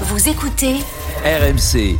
Vous 0.00 0.28
écoutez 0.28 0.74
RMC. 1.24 1.96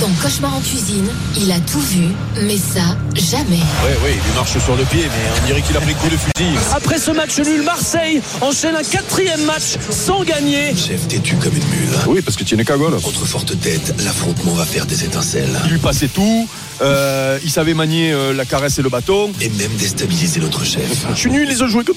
Dans 0.00 0.08
Cauchemar 0.22 0.56
en 0.56 0.60
cuisine, 0.60 1.06
il 1.36 1.52
a 1.52 1.60
tout 1.60 1.80
vu, 1.80 2.06
mais 2.40 2.56
ça, 2.56 2.96
jamais. 3.14 3.58
Oui, 3.84 3.90
oui, 4.04 4.10
il 4.14 4.34
marche 4.34 4.56
sur 4.58 4.74
le 4.74 4.84
pied, 4.84 5.02
mais 5.02 5.42
on 5.42 5.46
dirait 5.46 5.60
qu'il 5.60 5.76
a 5.76 5.80
pris 5.80 5.92
coup 5.94 6.08
de 6.08 6.16
fusil. 6.16 6.56
Après 6.74 6.98
ce 6.98 7.10
match 7.10 7.38
nul, 7.40 7.62
Marseille 7.62 8.22
enchaîne 8.40 8.76
un 8.76 8.82
quatrième 8.82 9.44
match 9.44 9.76
sans 9.90 10.24
gagner. 10.24 10.74
Chef 10.74 11.06
têtu 11.08 11.36
comme 11.36 11.54
une 11.54 11.68
mule? 11.68 11.98
Oui, 12.06 12.22
parce 12.22 12.38
que 12.38 12.44
tu 12.44 12.54
es 12.54 12.58
une 12.58 12.64
cagole. 12.64 12.98
Contre 13.02 13.26
forte 13.26 13.60
tête, 13.60 13.94
l'affrontement 14.02 14.54
va 14.54 14.64
faire 14.64 14.86
des 14.86 15.04
étincelles. 15.04 15.60
Il 15.66 15.72
lui 15.72 15.78
passait 15.78 16.08
tout, 16.08 16.48
euh, 16.80 17.38
il 17.44 17.50
savait 17.50 17.74
manier 17.74 18.12
euh, 18.12 18.32
la 18.32 18.44
caresse 18.44 18.78
et 18.78 18.82
le 18.82 18.88
bâton. 18.88 19.30
Et 19.40 19.48
même 19.48 19.70
déstabiliser 19.78 20.40
notre 20.40 20.64
chef. 20.64 21.06
Je 21.14 21.18
suis 21.18 21.30
nul, 21.30 21.48
les 21.48 21.60
autres 21.62 21.70
jouaient 21.72 21.84
comme 21.84 21.96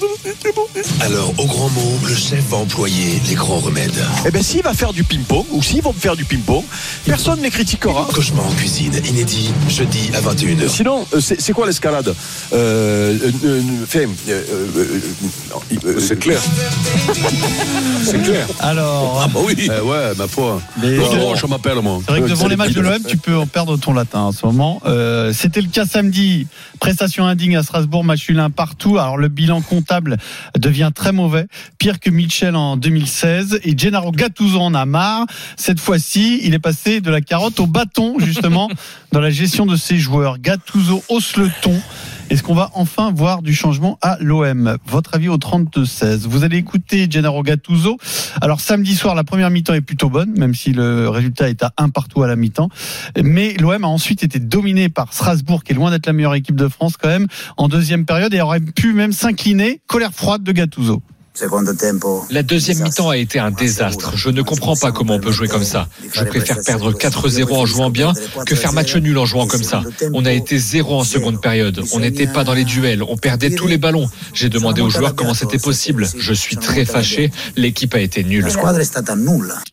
Alors, 1.00 1.32
au 1.38 1.46
grand 1.46 1.68
mot, 1.70 1.98
le 2.06 2.14
chef 2.14 2.44
va 2.50 2.58
employer 2.58 3.20
les 3.28 3.34
grands 3.34 3.58
remèdes. 3.58 3.92
Eh 4.26 4.30
bien, 4.30 4.42
s'il 4.42 4.62
va 4.62 4.74
faire 4.74 4.92
du 4.92 5.04
ping-pong, 5.04 5.44
ou 5.50 5.62
s'ils 5.62 5.82
vont 5.82 5.92
faire 5.92 6.16
du 6.16 6.24
ping-pong, 6.24 6.64
personne 7.04 7.38
ne 7.38 7.44
les 7.44 7.50
critiquera. 7.50 8.08
Cauchemar 8.12 8.46
en 8.46 8.52
cuisine, 8.52 8.94
inédit, 9.08 9.50
jeudi 9.68 10.10
à 10.14 10.20
21h. 10.20 10.68
Sinon, 10.68 11.06
euh, 11.14 11.20
c'est 11.20 11.40
c'est 11.40 11.52
quoi 11.52 11.66
l'escalade? 11.66 12.14
Euh, 12.52 13.18
euh, 13.22 13.30
euh, 13.44 13.60
euh, 13.94 14.06
euh, 14.28 15.00
euh, 15.86 16.00
C'est 16.00 16.18
clair. 16.18 16.40
C'est 18.04 18.22
clair. 18.22 18.46
Alors, 18.60 19.20
Ah 19.24 19.28
bah 19.32 19.40
oui. 19.44 19.54
Eh 19.58 19.80
ouais, 19.80 20.14
ma 20.16 20.26
foi. 20.28 20.60
Mais- 20.80 20.96
Laurent, 20.96 21.34
je 21.34 21.46
m'appelle 21.46 21.80
moi. 21.82 22.00
c'est 22.04 22.10
vrai 22.12 22.20
que 22.22 22.28
devant 22.28 22.48
les 22.48 22.56
matchs 22.56 22.72
de 22.72 22.80
l'OM, 22.80 23.02
tu 23.06 23.16
peux 23.16 23.36
en 23.36 23.46
perdre 23.46 23.76
ton 23.76 23.92
latin 23.92 24.20
en 24.20 24.32
ce 24.32 24.44
moment. 24.46 24.71
Euh, 24.84 25.32
C'était 25.32 25.60
le 25.60 25.68
cas 25.68 25.84
samedi. 25.84 26.46
Prestation 26.80 27.26
indigne 27.26 27.56
à 27.56 27.62
Strasbourg, 27.62 28.04
match 28.04 28.28
nul 28.28 28.42
partout. 28.54 28.98
Alors 28.98 29.16
le 29.16 29.28
bilan 29.28 29.60
comptable 29.60 30.16
devient 30.58 30.90
très 30.94 31.12
mauvais, 31.12 31.46
pire 31.78 32.00
que 32.00 32.10
Mitchell 32.10 32.56
en 32.56 32.76
2016. 32.76 33.60
Et 33.64 33.76
Gennaro 33.76 34.12
Gattuso 34.12 34.60
en 34.60 34.74
a 34.74 34.84
marre. 34.84 35.26
Cette 35.56 35.80
fois-ci, 35.80 36.40
il 36.42 36.54
est 36.54 36.58
passé 36.58 37.00
de 37.00 37.10
la 37.10 37.20
carotte 37.20 37.60
au 37.60 37.66
bâton 37.66 38.16
justement 38.18 38.70
dans 39.12 39.20
la 39.20 39.30
gestion 39.30 39.66
de 39.66 39.76
ses 39.76 39.98
joueurs. 39.98 40.38
Gattuso 40.38 41.02
hausse 41.08 41.36
le 41.36 41.50
ton. 41.62 41.80
Est-ce 42.32 42.42
qu'on 42.42 42.54
va 42.54 42.70
enfin 42.72 43.12
voir 43.12 43.42
du 43.42 43.52
changement 43.52 43.98
à 44.00 44.16
l'OM 44.18 44.78
Votre 44.86 45.16
avis 45.16 45.28
au 45.28 45.36
32-16. 45.36 46.20
Vous 46.20 46.44
allez 46.44 46.56
écouter 46.56 47.06
Gennaro 47.10 47.42
Gattuso. 47.42 47.98
Alors 48.40 48.62
samedi 48.62 48.94
soir, 48.94 49.14
la 49.14 49.22
première 49.22 49.50
mi-temps 49.50 49.74
est 49.74 49.82
plutôt 49.82 50.08
bonne, 50.08 50.30
même 50.38 50.54
si 50.54 50.72
le 50.72 51.10
résultat 51.10 51.50
est 51.50 51.62
à 51.62 51.74
un 51.76 51.90
partout 51.90 52.22
à 52.22 52.26
la 52.26 52.34
mi-temps. 52.34 52.70
Mais 53.22 53.52
l'OM 53.60 53.84
a 53.84 53.86
ensuite 53.86 54.24
été 54.24 54.38
dominé 54.38 54.88
par 54.88 55.12
Strasbourg, 55.12 55.62
qui 55.62 55.72
est 55.72 55.74
loin 55.74 55.90
d'être 55.90 56.06
la 56.06 56.14
meilleure 56.14 56.34
équipe 56.34 56.56
de 56.56 56.68
France 56.68 56.96
quand 56.96 57.08
même, 57.08 57.26
en 57.58 57.68
deuxième 57.68 58.06
période 58.06 58.32
et 58.32 58.40
aurait 58.40 58.60
pu 58.60 58.94
même 58.94 59.12
s'incliner. 59.12 59.82
Colère 59.86 60.14
froide 60.14 60.42
de 60.42 60.52
Gattuso. 60.52 61.02
La 62.30 62.42
deuxième 62.42 62.82
mi-temps 62.82 63.08
a 63.08 63.16
été 63.16 63.38
un 63.38 63.50
désastre. 63.50 64.12
Je 64.16 64.28
ne 64.28 64.42
comprends 64.42 64.76
pas 64.76 64.92
comment 64.92 65.14
on 65.14 65.18
peut 65.18 65.32
jouer 65.32 65.48
comme 65.48 65.64
ça. 65.64 65.88
Je 66.12 66.24
préfère 66.24 66.58
perdre 66.66 66.92
4-0 66.92 67.50
en 67.54 67.64
jouant 67.64 67.88
bien 67.88 68.12
que 68.44 68.54
faire 68.54 68.72
match 68.74 68.94
nul 68.96 69.16
en 69.16 69.24
jouant 69.24 69.46
comme 69.46 69.62
ça. 69.62 69.82
On 70.12 70.26
a 70.26 70.32
été 70.32 70.58
zéro 70.58 71.00
en 71.00 71.04
seconde 71.04 71.40
période. 71.40 71.80
On 71.94 72.00
n'était 72.00 72.26
pas 72.26 72.44
dans 72.44 72.52
les 72.52 72.64
duels. 72.64 73.02
On 73.02 73.16
perdait 73.16 73.48
tous 73.54 73.66
les 73.66 73.78
ballons. 73.78 74.10
J'ai 74.34 74.50
demandé 74.50 74.82
aux 74.82 74.90
joueurs 74.90 75.14
comment 75.14 75.32
c'était 75.34 75.58
possible. 75.58 76.06
Je 76.18 76.32
suis 76.34 76.56
très 76.56 76.84
fâché. 76.84 77.30
L'équipe 77.56 77.94
a 77.94 78.00
été 78.00 78.24
nulle. 78.24 78.44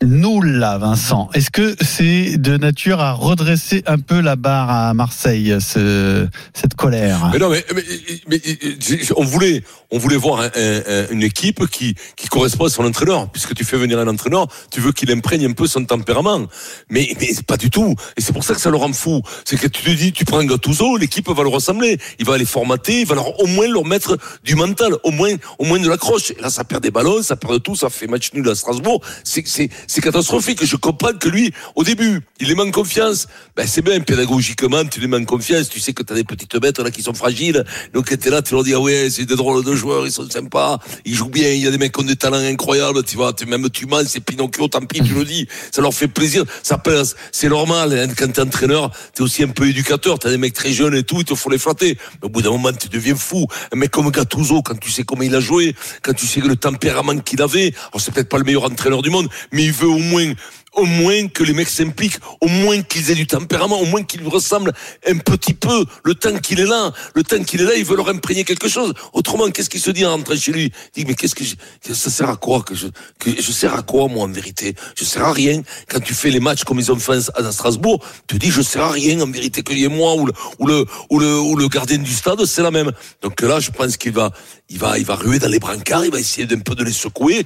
Nul 0.01 0.45
là, 0.59 0.77
Vincent. 0.77 1.29
Est-ce 1.33 1.49
que 1.51 1.75
c'est 1.81 2.38
de 2.38 2.55
nature 2.55 3.01
à 3.01 3.11
redresser 3.11 3.83
un 3.85 3.97
peu 3.99 4.21
la 4.21 4.38
barre 4.38 4.69
à 4.69 4.94
Marseille, 4.94 5.57
ce- 5.59 6.25
cette 6.53 6.75
colère? 6.75 7.29
Mais 7.33 7.39
non, 7.39 7.49
mais, 7.49 7.66
mais- 7.75 7.83
mais- 8.29 8.41
mais- 8.41 8.99
on 9.17 9.25
voulait, 9.25 9.63
on 9.91 9.97
voulait 9.97 10.16
voir 10.16 10.39
un- 10.41 10.45
un- 10.55 10.81
un- 10.88 11.07
une 11.11 11.23
équipe 11.23 11.48
qui, 11.53 11.95
qui 12.16 12.28
correspond 12.28 12.66
à 12.66 12.69
son 12.69 12.86
entraîneur. 12.86 13.30
Puisque 13.31 13.53
tu 13.53 13.64
fais 13.64 13.78
venir 13.78 14.00
un 14.00 14.08
entraîneur, 14.08 14.47
tu 14.72 14.81
veux 14.81 14.92
qu'il 14.92 15.11
imprègne 15.11 15.45
un 15.45 15.53
peu 15.53 15.67
son 15.67 15.86
tempérament. 15.86 16.47
Mais, 16.89 17.16
mais 17.19 17.30
pas 17.47 17.58
du 17.58 17.69
tout. 17.69 17.95
Et 18.17 18.22
c'est 18.22 18.33
pour 18.33 18.44
ça 18.44 18.53
que 18.53 18.61
ça 18.61 18.69
le 18.69 18.78
rend 18.78 18.94
fou. 18.94 19.22
C'est 19.45 19.58
que 19.58 19.67
tu 19.67 19.83
te 19.83 19.89
dis, 19.89 20.11
tu 20.11 20.25
prends 20.25 20.44
Gattuso, 20.44 20.97
l'équipe 20.97 21.28
va 21.30 21.44
le 21.44 21.50
ressembler. 21.50 21.97
Il 22.19 22.25
va 22.25 22.38
les 22.38 22.46
formater, 22.46 23.01
il 23.01 23.07
va 23.07 23.16
leur, 23.16 23.40
au 23.40 23.47
moins 23.47 23.68
leur 23.68 23.85
mettre 23.85 24.18
du 24.44 24.56
mental, 24.56 24.94
au 25.03 25.12
moins, 25.12 25.35
au 25.57 25.66
moins 25.66 25.79
de 25.79 25.88
l'accroche. 25.88 26.31
Et 26.31 26.41
là, 26.41 26.50
ça 26.50 26.63
perd 26.63 26.84
des 26.84 26.91
ballons, 26.91 27.22
ça 27.23 27.35
perd 27.35 27.53
de 27.53 27.57
tout, 27.59 27.75
ça 27.75 27.90
fait 27.90 28.07
match 28.07 28.34
nul 28.34 28.47
à 28.50 28.56
Strasbourg. 28.56 29.02
C'est, 29.23 29.44
c'est, 29.47 30.02
catastrophique. 30.02 30.66
Je 30.66 30.75
comprends 30.75 31.13
que 31.13 31.29
lui, 31.29 31.53
au 31.75 31.84
début, 31.84 32.22
il 32.40 32.47
les 32.47 32.56
manque 32.56 32.73
confiance. 32.73 33.28
Ben, 33.56 33.68
c'est 33.68 33.81
bien, 33.81 34.00
pédagogiquement, 34.00 34.85
tu 34.85 35.00
les 35.00 35.07
manques 35.07 35.25
confiance. 35.25 35.69
Tu 35.69 35.79
sais 35.79 35.94
que 35.94 36.03
t'as 36.03 36.16
des 36.16 36.23
petites 36.23 36.56
bêtes, 36.57 36.79
là, 36.79 36.91
qui 36.91 37.03
sont 37.03 37.13
fragiles. 37.13 37.63
Donc, 37.94 38.18
t'es 38.18 38.29
là, 38.29 38.41
tu 38.41 38.53
leur 38.53 38.63
dis, 38.63 38.73
ah 38.73 38.79
ouais, 38.79 39.09
c'est 39.09 39.25
des 39.25 39.35
drôles 39.35 39.63
de 39.63 39.75
joueurs, 39.75 40.06
ils 40.06 40.12
sont 40.12 40.29
sympas, 40.29 40.79
ils 41.06 41.16
jouent 41.16 41.29
bien, 41.29 41.38
il 41.41 41.63
y 41.63 41.67
a 41.67 41.72
des 41.72 41.77
mecs 41.77 41.94
qui 41.94 42.01
ont 42.01 42.05
des 42.05 42.16
talents 42.16 42.38
incroyables, 42.38 43.03
tu 43.03 43.16
vois, 43.16 43.33
tu, 43.33 43.45
même 43.45 43.69
tu 43.69 43.85
mens, 43.85 44.07
c'est 44.07 44.19
Pinocchio, 44.19 44.67
tant 44.67 44.81
pis, 44.81 45.01
tu 45.01 45.13
le 45.13 45.25
dis. 45.25 45.47
Ça 45.72 45.81
leur 45.81 45.94
fait 45.94 46.07
plaisir. 46.07 46.44
Ça 46.63 46.77
passe. 46.77 47.16
C'est 47.31 47.50
normal, 47.50 47.94
hein, 47.94 48.13
quand 48.17 48.31
t'es 48.31 48.41
entraîneur, 48.41 48.91
t'es 49.13 49.22
aussi 49.22 49.44
un 49.44 49.49
peu 49.49 49.67
éducateur, 49.67 50.19
t'as 50.19 50.29
des 50.29 50.38
mecs 50.38 50.53
très 50.53 50.72
jeunes 50.72 50.95
et 50.95 51.03
tout, 51.03 51.17
il 51.19 51.25
te 51.25 51.35
faut 51.35 51.49
les 51.49 51.57
flatter. 51.57 51.97
Mais 52.22 52.28
au 52.28 52.29
bout 52.29 52.41
d'un 52.41 52.51
moment, 52.51 52.72
tu 52.73 52.89
deviens 52.89 53.16
fou. 53.16 53.47
Un 53.72 53.78
mec 53.78 53.91
comme 53.91 54.09
Gattuso, 54.11 54.61
quand 54.61 54.79
tu 54.79 54.91
sais 54.91 55.03
comment 55.03 55.23
il 55.23 55.35
a 55.35 55.39
joué, 55.39 55.75
quand 56.01 56.13
tu 56.13 56.28
sais 56.28 56.41
que 56.41 56.47
le 56.47 56.55
tempérament 56.55 57.19
qu'il 57.19 57.41
avait, 57.41 57.73
alors 57.91 58.01
c'est 58.01 58.13
peut-être 58.13 58.29
pas 58.29 58.38
le 58.38 58.44
meilleur 58.44 58.66
entraîneur 58.66 59.01
du 59.01 59.09
monde, 59.09 59.28
mais 59.51 59.66
il 59.66 59.72
veut 59.72 59.88
au 59.88 59.99
moins 59.99 60.33
au 60.75 60.85
moins 60.85 61.28
que 61.28 61.44
les 61.44 61.53
mecs 61.53 61.69
s'impliquent, 61.69 62.18
au 62.41 62.47
moins 62.47 62.81
qu'ils 62.81 63.09
aient 63.12 63.16
du 63.16 63.28
tempérament, 63.28 63.80
au 63.80 63.85
moins 63.85 64.03
qu'ils 64.03 64.25
ressemblent 64.28 64.74
un 65.07 65.18
petit 65.18 65.53
peu. 65.53 65.85
Le 66.03 66.16
temps 66.16 66.38
qu'il 66.38 66.59
est 66.59 66.66
là, 66.66 66.91
le 67.16 67.24
temps 67.24 67.44
qu'il 67.44 67.62
est 67.62 67.66
là, 67.66 67.75
il 67.75 67.85
veut 67.85 67.96
leur 67.96 68.09
imprégner 68.09 68.44
quelque 68.44 68.68
chose. 68.68 68.94
Autrement, 69.13 69.50
qu'est-ce 69.50 69.69
qu'il 69.69 69.81
se 69.81 69.91
dit 69.91 70.06
en 70.06 70.12
rentrant 70.12 70.35
chez 70.35 70.52
lui? 70.52 70.72
Il 70.96 71.03
dit 71.03 71.09
mais 71.09 71.16
qu'est-ce 71.16 71.35
que 71.35 71.44
je- 71.44 71.56
ça 71.94 72.09
sert 72.09 72.29
à 72.29 72.35
quoi 72.35 72.62
que 72.62 72.75
je 72.75 72.88
que 73.19 73.29
je 73.41 73.52
sers 73.52 73.74
à 73.74 73.81
quoi 73.81 74.08
moi 74.08 74.24
en 74.25 74.31
vérité? 74.31 74.75
Je 74.96 75.03
sers 75.03 75.24
à 75.24 75.34
rien. 75.34 75.62
Quand 75.88 76.00
tu 76.00 76.13
fais 76.13 76.29
les 76.29 76.40
matchs 76.40 76.63
comme 76.63 76.79
ils 76.79 76.91
ont 76.91 76.97
fait 76.97 77.29
à 77.35 77.52
Strasbourg, 77.52 78.03
tu 78.28 78.38
dis 78.38 78.52
je 78.52 78.62
sers 78.62 78.84
à 78.84 78.91
rien 78.91 79.19
en 79.22 79.31
vérité 79.31 79.63
que 79.63 79.74
y 79.74 79.84
ait 79.84 79.88
moi 79.88 80.16
ou 80.16 80.25
le 80.25 80.34
ou 80.59 80.68
le 80.68 80.85
ou 81.09 81.19
le 81.19 81.40
ou 81.40 81.56
le 81.56 81.68
gardien 81.68 81.97
du 81.97 82.13
stade, 82.13 82.44
c'est 82.46 82.62
la 82.62 82.72
même. 82.72 82.91
Donc 83.22 83.41
là, 83.41 83.59
je 83.59 83.72
pense 83.72 83.97
qu'il 83.97 84.12
va 84.13 84.31
il 84.69 84.78
va 84.78 84.97
il 85.00 85.06
va 85.06 85.16
ruer 85.16 85.40
dans 85.40 85.47
les 85.50 85.59
brancards, 85.59 86.06
il 86.06 86.12
va 86.12 86.19
essayer 86.19 86.46
d'un 86.46 86.59
peu 86.59 86.75
de 86.75 86.84
les 86.84 86.91
secouer, 86.94 87.46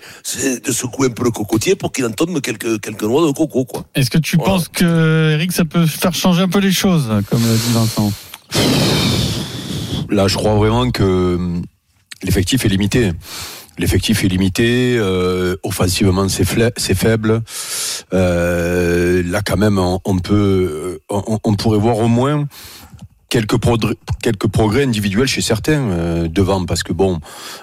de 0.65 0.71
secouer 0.71 1.07
un 1.07 1.11
peu 1.11 1.23
le 1.23 1.31
cocotier 1.31 1.75
pour 1.75 1.91
qu'il 1.91 2.05
en 2.05 2.11
tombe 2.11 2.41
quelques 2.41 2.81
quelques 2.81 3.03
noix 3.21 3.27
de 3.27 3.33
coco 3.33 3.65
quoi. 3.65 3.85
Est-ce 3.95 4.09
que 4.09 4.17
tu 4.17 4.35
Voilà. 4.37 4.53
penses 4.53 4.67
que 4.69 5.31
Eric, 5.33 5.51
ça 5.51 5.65
peut 5.65 5.85
faire 5.85 6.13
changer 6.13 6.41
un 6.41 6.47
peu 6.49 6.59
les 6.59 6.71
choses, 6.71 7.07
comme 7.29 7.39
dit 7.41 7.71
Vincent 7.73 8.11
Là, 10.09 10.27
je 10.27 10.35
crois 10.35 10.55
vraiment 10.55 10.91
que 10.91 11.35
hum, 11.35 11.63
l'effectif 12.23 12.65
est 12.65 12.69
limité. 12.69 13.11
L'effectif 13.79 14.23
est 14.23 14.27
limité, 14.27 14.95
euh, 14.99 15.55
offensivement 15.63 16.27
c'est 16.29 16.45
faible. 16.45 17.41
Euh, 18.13 19.23
là 19.25 19.41
quand 19.43 19.57
même 19.57 19.79
on, 19.79 19.99
on 20.05 20.19
peut, 20.19 20.99
on, 21.09 21.39
on 21.43 21.55
pourrait 21.55 21.79
voir 21.79 21.97
au 21.97 22.07
moins 22.07 22.47
quelques 23.33 23.57
progrès, 23.57 23.95
quelques 24.21 24.47
progrès 24.47 24.83
individuels 24.83 25.27
chez 25.27 25.41
certains 25.41 25.81
euh, 25.89 26.27
devant 26.27 26.65
parce 26.65 26.83
que 26.83 26.93
bon, 26.93 27.19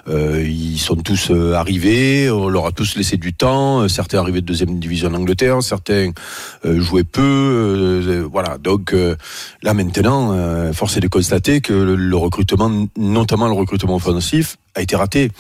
euh, 0.09 0.45
ils 0.45 0.81
sont 0.81 0.97
tous 0.97 1.31
euh, 1.31 1.55
arrivés, 1.55 2.29
on 2.29 2.49
leur 2.49 2.67
a 2.67 2.73
tous 2.73 2.97
laissé 2.97 3.17
du 3.17 3.33
temps. 3.35 3.83
euh, 3.83 3.87
Certains 3.87 4.19
arrivés 4.19 4.41
de 4.41 4.47
deuxième 4.47 4.81
division 4.81 5.11
d'Angleterre, 5.11 5.63
certains 5.63 6.11
euh, 6.65 6.81
jouaient 6.81 7.05
peu. 7.05 7.23
euh, 7.23 8.27
voilà, 8.33 8.59
donc 8.59 8.93
là 9.63 9.73
maintenant, 9.75 10.73
force 10.73 10.97
est 10.97 11.01
de 11.01 11.09
constater 11.09 11.61
que 11.61 11.73
le, 11.73 11.95
le 11.95 12.17
recrutement, 12.17 12.71
notamment 12.99 13.47
le 13.47 13.55
recrutement 13.55 13.95
offensif, 13.95 14.57
a 14.75 14.83
été 14.83 14.97
raté 14.97 15.31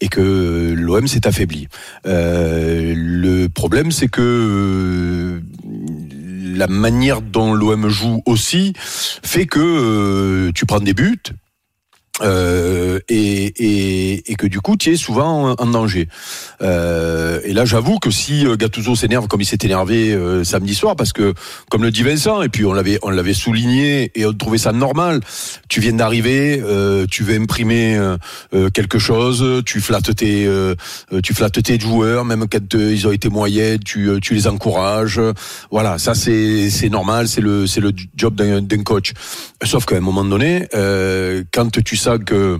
et 0.00 0.08
que 0.08 0.74
l'OM 0.76 1.06
s'est 1.08 1.26
affaibli. 1.26 1.66
Le 2.04 3.46
problème, 3.48 3.90
c'est 3.90 4.08
que 4.08 5.40
la 6.54 6.66
manière 6.66 7.22
dont 7.22 7.54
l'OM 7.54 7.88
joue 7.88 8.22
aussi 8.26 8.72
fait 8.76 9.46
que 9.46 9.60
euh, 9.60 10.52
tu 10.54 10.66
prends 10.66 10.80
des 10.80 10.94
buts. 10.94 11.22
Euh, 12.22 13.00
et, 13.08 13.46
et, 13.46 14.30
et 14.30 14.34
que 14.36 14.46
du 14.46 14.60
coup 14.60 14.76
tu 14.76 14.92
es 14.92 14.96
souvent 14.96 15.56
en, 15.58 15.66
danger. 15.66 16.08
Euh, 16.62 17.40
et 17.42 17.52
là 17.52 17.64
j'avoue 17.64 17.98
que 17.98 18.12
si 18.12 18.46
euh, 18.46 18.54
Gattuso 18.54 18.94
s'énerve 18.94 19.26
comme 19.26 19.40
il 19.40 19.44
s'est 19.44 19.58
énervé 19.62 20.16
samedi 20.44 20.76
soir, 20.76 20.94
parce 20.94 21.12
que 21.12 21.34
comme 21.70 21.82
le 21.82 21.90
dit 21.90 22.04
Vincent, 22.04 22.42
et 22.42 22.48
puis 22.48 22.64
on 22.66 22.72
l'avait 22.72 23.00
on 23.02 23.10
l'avait 23.10 23.34
souligné 23.34 24.12
et 24.14 24.26
on 24.26 24.32
trouvait 24.32 24.58
ça 24.58 24.70
normal. 24.70 25.22
Tu 25.68 25.80
viens 25.80 25.94
d'arriver, 25.94 26.62
tu 27.10 27.24
veux 27.24 27.34
imprimer 27.34 27.98
quelque 28.72 29.00
chose, 29.00 29.62
tu 29.66 29.80
flattes 29.80 30.14
tes 30.14 30.48
tu 31.22 31.34
flattes 31.34 31.62
tes 31.62 31.80
joueurs, 31.80 32.24
même 32.24 32.46
quand 32.48 32.74
ils 32.74 33.08
ont 33.08 33.12
été 33.12 33.28
moyens, 33.28 33.80
tu 33.84 34.10
tu 34.22 34.34
les 34.34 34.46
encourages. 34.46 35.20
Voilà, 35.72 35.98
ça 35.98 36.14
c'est 36.14 36.70
c'est 36.70 36.90
normal, 36.90 37.26
c'est 37.26 37.40
le 37.40 37.66
c'est 37.66 37.80
le 37.80 37.90
job 38.14 38.36
d'un 38.36 38.82
coach. 38.84 39.14
Sauf 39.64 39.84
qu'à 39.84 39.96
un 39.96 40.00
moment 40.00 40.24
donné, 40.24 40.68
quand 41.52 41.82
tu 41.82 41.96
sens 42.04 42.18
que 42.24 42.58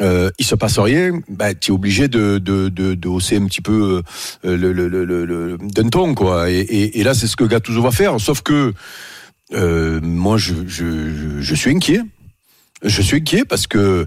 euh, 0.00 0.30
il 0.38 0.44
se 0.44 0.54
passe 0.54 0.78
rien, 0.78 1.20
bah, 1.28 1.54
tu 1.54 1.70
es 1.70 1.74
obligé 1.74 2.08
de, 2.08 2.38
de, 2.38 2.68
de, 2.68 3.08
hausser 3.08 3.36
un 3.36 3.46
petit 3.46 3.60
peu 3.60 4.02
euh, 4.44 4.56
le, 4.56 4.72
le, 4.72 4.88
le, 4.88 5.04
le, 5.04 5.58
d'un 5.60 5.88
ton, 5.88 6.14
quoi. 6.14 6.50
Et, 6.50 7.02
là, 7.04 7.14
c'est 7.14 7.26
ce 7.26 7.36
que 7.36 7.44
Gattuso 7.44 7.80
va 7.80 7.92
faire. 7.92 8.20
Sauf 8.20 8.42
que 8.42 8.74
euh, 9.52 10.00
moi, 10.02 10.36
je, 10.36 10.54
je, 10.66 11.40
je, 11.40 11.54
suis 11.54 11.70
inquiet. 11.70 12.00
Je 12.82 13.02
suis 13.02 13.18
inquiet 13.18 13.44
parce 13.44 13.66
que 13.68 14.06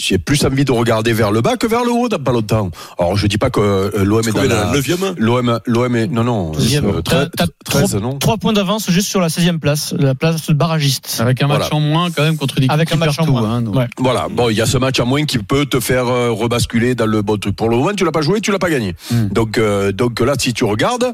j'ai 0.00 0.18
plus 0.18 0.44
envie 0.44 0.64
de 0.64 0.72
regarder 0.72 1.12
vers 1.12 1.30
le 1.32 1.40
bas 1.40 1.56
que 1.56 1.66
vers 1.66 1.84
le 1.84 1.90
haut 1.92 2.08
dans 2.08 2.18
pas 2.18 2.32
longtemps. 2.32 2.70
Alors 2.98 3.16
je 3.16 3.26
dis 3.26 3.38
pas 3.38 3.50
que 3.50 3.60
euh, 3.60 4.04
l'OM 4.04 4.20
est 4.26 4.32
dans 4.32 4.42
la 4.42 4.64
la 4.66 4.72
neuvième 4.72 5.14
L'OM 5.18 5.60
l'OM 5.66 5.96
est 5.96 6.06
non 6.06 6.24
non 6.24 6.52
Deuxième. 6.52 6.86
euh, 6.86 7.02
T'as- 7.02 7.26
13, 7.26 7.30
t'as 7.36 7.46
13, 7.64 7.88
trois- 7.90 8.00
non 8.00 8.18
Trois 8.18 8.36
points 8.36 8.52
d'avance 8.52 8.90
juste 8.90 9.08
sur 9.08 9.20
la 9.20 9.28
16e 9.28 9.58
place, 9.58 9.94
la 9.98 10.14
place 10.14 10.50
barragiste. 10.50 11.18
Avec 11.20 11.42
un 11.42 11.46
match 11.46 11.68
Voilà. 11.70 11.74
en 11.76 11.80
moins 11.80 12.10
quand 12.10 12.22
même 12.22 12.36
contre 12.36 12.58
une 12.58 12.64
équipe 12.64 12.72
Avec 12.72 12.92
un 12.92 12.96
match 12.96 13.18
en 13.18 13.24
tout, 13.26 13.32
moins. 13.32 13.56
hein. 13.56 13.64
Ouais. 13.66 13.86
Voilà, 13.98 14.28
bon, 14.30 14.48
il 14.50 14.56
y 14.56 14.60
a 14.62 14.66
ce 14.66 14.78
match 14.78 15.00
à 15.00 15.04
moins 15.04 15.24
qui 15.24 15.38
peut 15.38 15.66
te 15.66 15.80
faire 15.80 16.06
euh, 16.08 16.30
rebasculer 16.30 16.94
dans 16.94 17.06
le 17.06 17.22
bon 17.22 17.36
truc. 17.36 17.56
Pour 17.56 17.68
le 17.68 17.76
moment, 17.76 17.92
tu 17.94 18.04
l'as 18.04 18.12
pas 18.12 18.22
joué, 18.22 18.40
tu 18.40 18.52
l'as 18.52 18.58
pas 18.58 18.70
gagné. 18.70 18.94
Hmm. 19.10 19.28
Donc, 19.28 19.58
euh, 19.58 19.92
donc 19.92 20.20
là, 20.20 20.34
si 20.38 20.52
tu 20.54 20.64
regardes, 20.64 21.12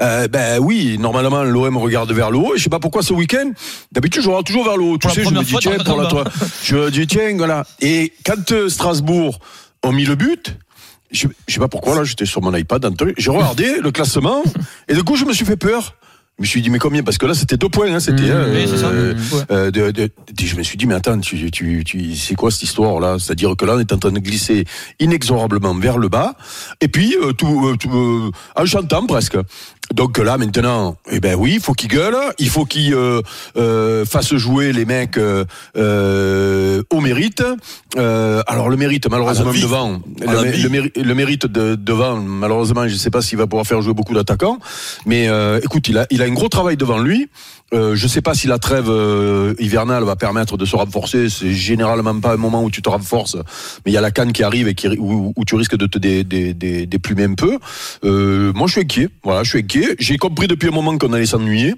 euh, 0.00 0.28
ben 0.28 0.58
oui, 0.60 0.96
normalement, 0.98 1.42
l'OM 1.44 1.76
regarde 1.76 2.12
vers 2.12 2.30
le 2.30 2.38
haut. 2.38 2.54
Et 2.54 2.58
je 2.58 2.64
sais 2.64 2.70
pas 2.70 2.78
pourquoi 2.80 3.02
ce 3.02 3.12
week-end, 3.12 3.50
d'habitude, 3.92 4.22
je 4.22 4.28
regarde 4.28 4.46
toujours 4.46 4.64
vers 4.64 4.76
le 4.76 4.84
haut. 4.84 4.98
Tu 4.98 5.06
Pour 5.06 5.10
sais, 5.14 5.24
je 5.24 5.30
me 5.30 5.42
dis 5.42 5.54
tiens, 5.60 5.78
pour 5.84 6.00
la 6.00 6.08
je 6.62 6.76
me 6.76 6.90
dis 6.90 7.06
tiens, 7.06 7.34
voilà. 7.36 7.64
Et 7.80 8.12
quand 8.24 8.52
euh, 8.52 8.68
Strasbourg 8.68 9.38
ont 9.82 9.92
mis 9.92 10.04
le 10.04 10.14
but. 10.14 10.56
Je, 11.10 11.28
je 11.46 11.52
sais 11.54 11.60
pas 11.60 11.68
pourquoi 11.68 11.94
là, 11.96 12.04
j'étais 12.04 12.24
sur 12.24 12.40
mon 12.40 12.54
iPad, 12.54 12.88
j'ai 13.18 13.30
regardé 13.30 13.80
le 13.82 13.90
classement 13.90 14.42
et 14.88 14.94
du 14.94 15.02
coup 15.04 15.16
je 15.16 15.26
me 15.26 15.32
suis 15.34 15.44
fait 15.44 15.56
peur. 15.58 15.94
Je 16.38 16.44
me 16.44 16.46
suis 16.46 16.62
dit 16.62 16.70
mais 16.70 16.78
combien? 16.78 17.02
Parce 17.02 17.18
que 17.18 17.26
là 17.26 17.34
c'était 17.34 17.58
deux 17.58 17.68
points, 17.68 17.92
hein, 17.92 18.00
c'était. 18.00 18.22
Mmh, 18.22 18.30
hein, 18.30 18.46
oui, 18.50 18.64
c'est 18.66 18.78
ça. 18.78 18.86
euh, 18.86 19.12
Ouais. 19.14 19.42
euh, 19.50 19.70
de, 19.70 19.90
de- 19.90 20.06
de- 20.06 20.10
je 20.46 20.56
me 20.56 20.62
suis 20.62 20.78
dit, 20.78 20.86
mais 20.86 20.94
attends, 20.94 21.20
tu, 21.20 21.50
tu, 21.50 21.84
tu, 21.84 22.16
c'est 22.16 22.34
quoi 22.34 22.50
cette 22.50 22.62
histoire-là? 22.62 23.18
C'est-à-dire 23.18 23.54
que 23.54 23.66
là, 23.66 23.74
on 23.76 23.78
est 23.80 23.92
en 23.92 23.98
train 23.98 24.10
de 24.10 24.18
glisser 24.18 24.64
inexorablement 24.98 25.74
vers 25.74 25.98
le 25.98 26.08
bas, 26.08 26.34
et 26.80 26.88
puis 26.88 27.14
euh, 27.22 27.32
tout, 27.34 27.68
euh, 27.68 27.76
tout, 27.76 28.30
en 28.56 28.64
chantant 28.64 29.06
presque. 29.06 29.36
Donc 29.94 30.18
là, 30.18 30.38
maintenant, 30.38 30.96
eh 31.10 31.20
ben 31.20 31.34
oui, 31.38 31.54
il 31.56 31.60
faut 31.60 31.72
qu'il 31.74 31.88
gueule, 31.88 32.16
il 32.38 32.48
faut 32.48 32.64
qu'il 32.64 32.94
euh, 32.94 33.20
euh, 33.56 34.04
fasse 34.04 34.34
jouer 34.34 34.72
les 34.72 34.84
mecs 34.84 35.18
euh, 35.18 35.44
euh, 35.76 36.82
au 36.90 37.00
mérite. 37.00 37.42
Euh, 37.96 38.42
alors 38.46 38.68
le 38.70 38.76
mérite, 38.76 39.06
malheureusement, 39.10 39.52
devant, 39.62 40.00
le, 40.62 40.68
mé- 40.68 40.92
le 40.96 41.14
mérite 41.14 41.46
de, 41.46 41.74
devant, 41.74 42.16
malheureusement, 42.16 42.88
je 42.88 42.94
ne 42.94 42.98
sais 42.98 43.10
pas 43.10 43.20
s'il 43.22 43.38
va 43.38 43.46
pouvoir 43.46 43.66
faire 43.66 43.82
jouer 43.82 43.94
beaucoup 43.94 44.14
d'attaquants, 44.14 44.58
mais 45.06 45.28
euh, 45.28 45.60
écoute, 45.62 45.88
il 45.88 45.98
a, 45.98 46.06
il 46.10 46.22
a 46.22 46.24
un 46.26 46.32
gros 46.32 46.48
travail 46.48 46.76
devant 46.76 46.98
lui. 46.98 47.28
Euh, 47.72 47.94
je 47.96 48.06
sais 48.06 48.20
pas 48.20 48.34
si 48.34 48.46
la 48.46 48.58
trêve 48.58 48.88
euh, 48.90 49.54
hivernale 49.58 50.04
va 50.04 50.14
permettre 50.16 50.56
de 50.56 50.64
se 50.64 50.76
renforcer. 50.76 51.30
C'est 51.30 51.52
généralement 51.52 52.18
pas 52.20 52.34
un 52.34 52.36
moment 52.36 52.62
où 52.62 52.70
tu 52.70 52.82
te 52.82 52.88
renforces, 52.88 53.36
mais 53.84 53.92
il 53.92 53.94
y 53.94 53.96
a 53.96 54.00
la 54.02 54.10
canne 54.10 54.32
qui 54.32 54.42
arrive 54.42 54.68
et 54.68 54.74
qui, 54.74 54.88
où, 54.88 55.32
où 55.34 55.44
tu 55.44 55.54
risques 55.54 55.76
de 55.76 55.86
te 55.86 55.98
dé, 55.98 56.22
dé- 56.24 56.52
dé- 56.54 56.86
déplumer 56.86 57.24
un 57.24 57.34
peu. 57.34 57.58
Euh, 58.04 58.52
moi, 58.54 58.66
je 58.66 58.72
suis 58.72 58.80
inquiet. 58.82 59.08
Voilà, 59.24 59.42
je 59.42 59.50
suis 59.50 59.58
inquiet. 59.60 59.96
J'ai 59.98 60.18
compris 60.18 60.48
depuis 60.48 60.68
un 60.68 60.72
moment 60.72 60.96
qu'on 60.98 61.12
allait 61.12 61.26
s'ennuyer. 61.26 61.74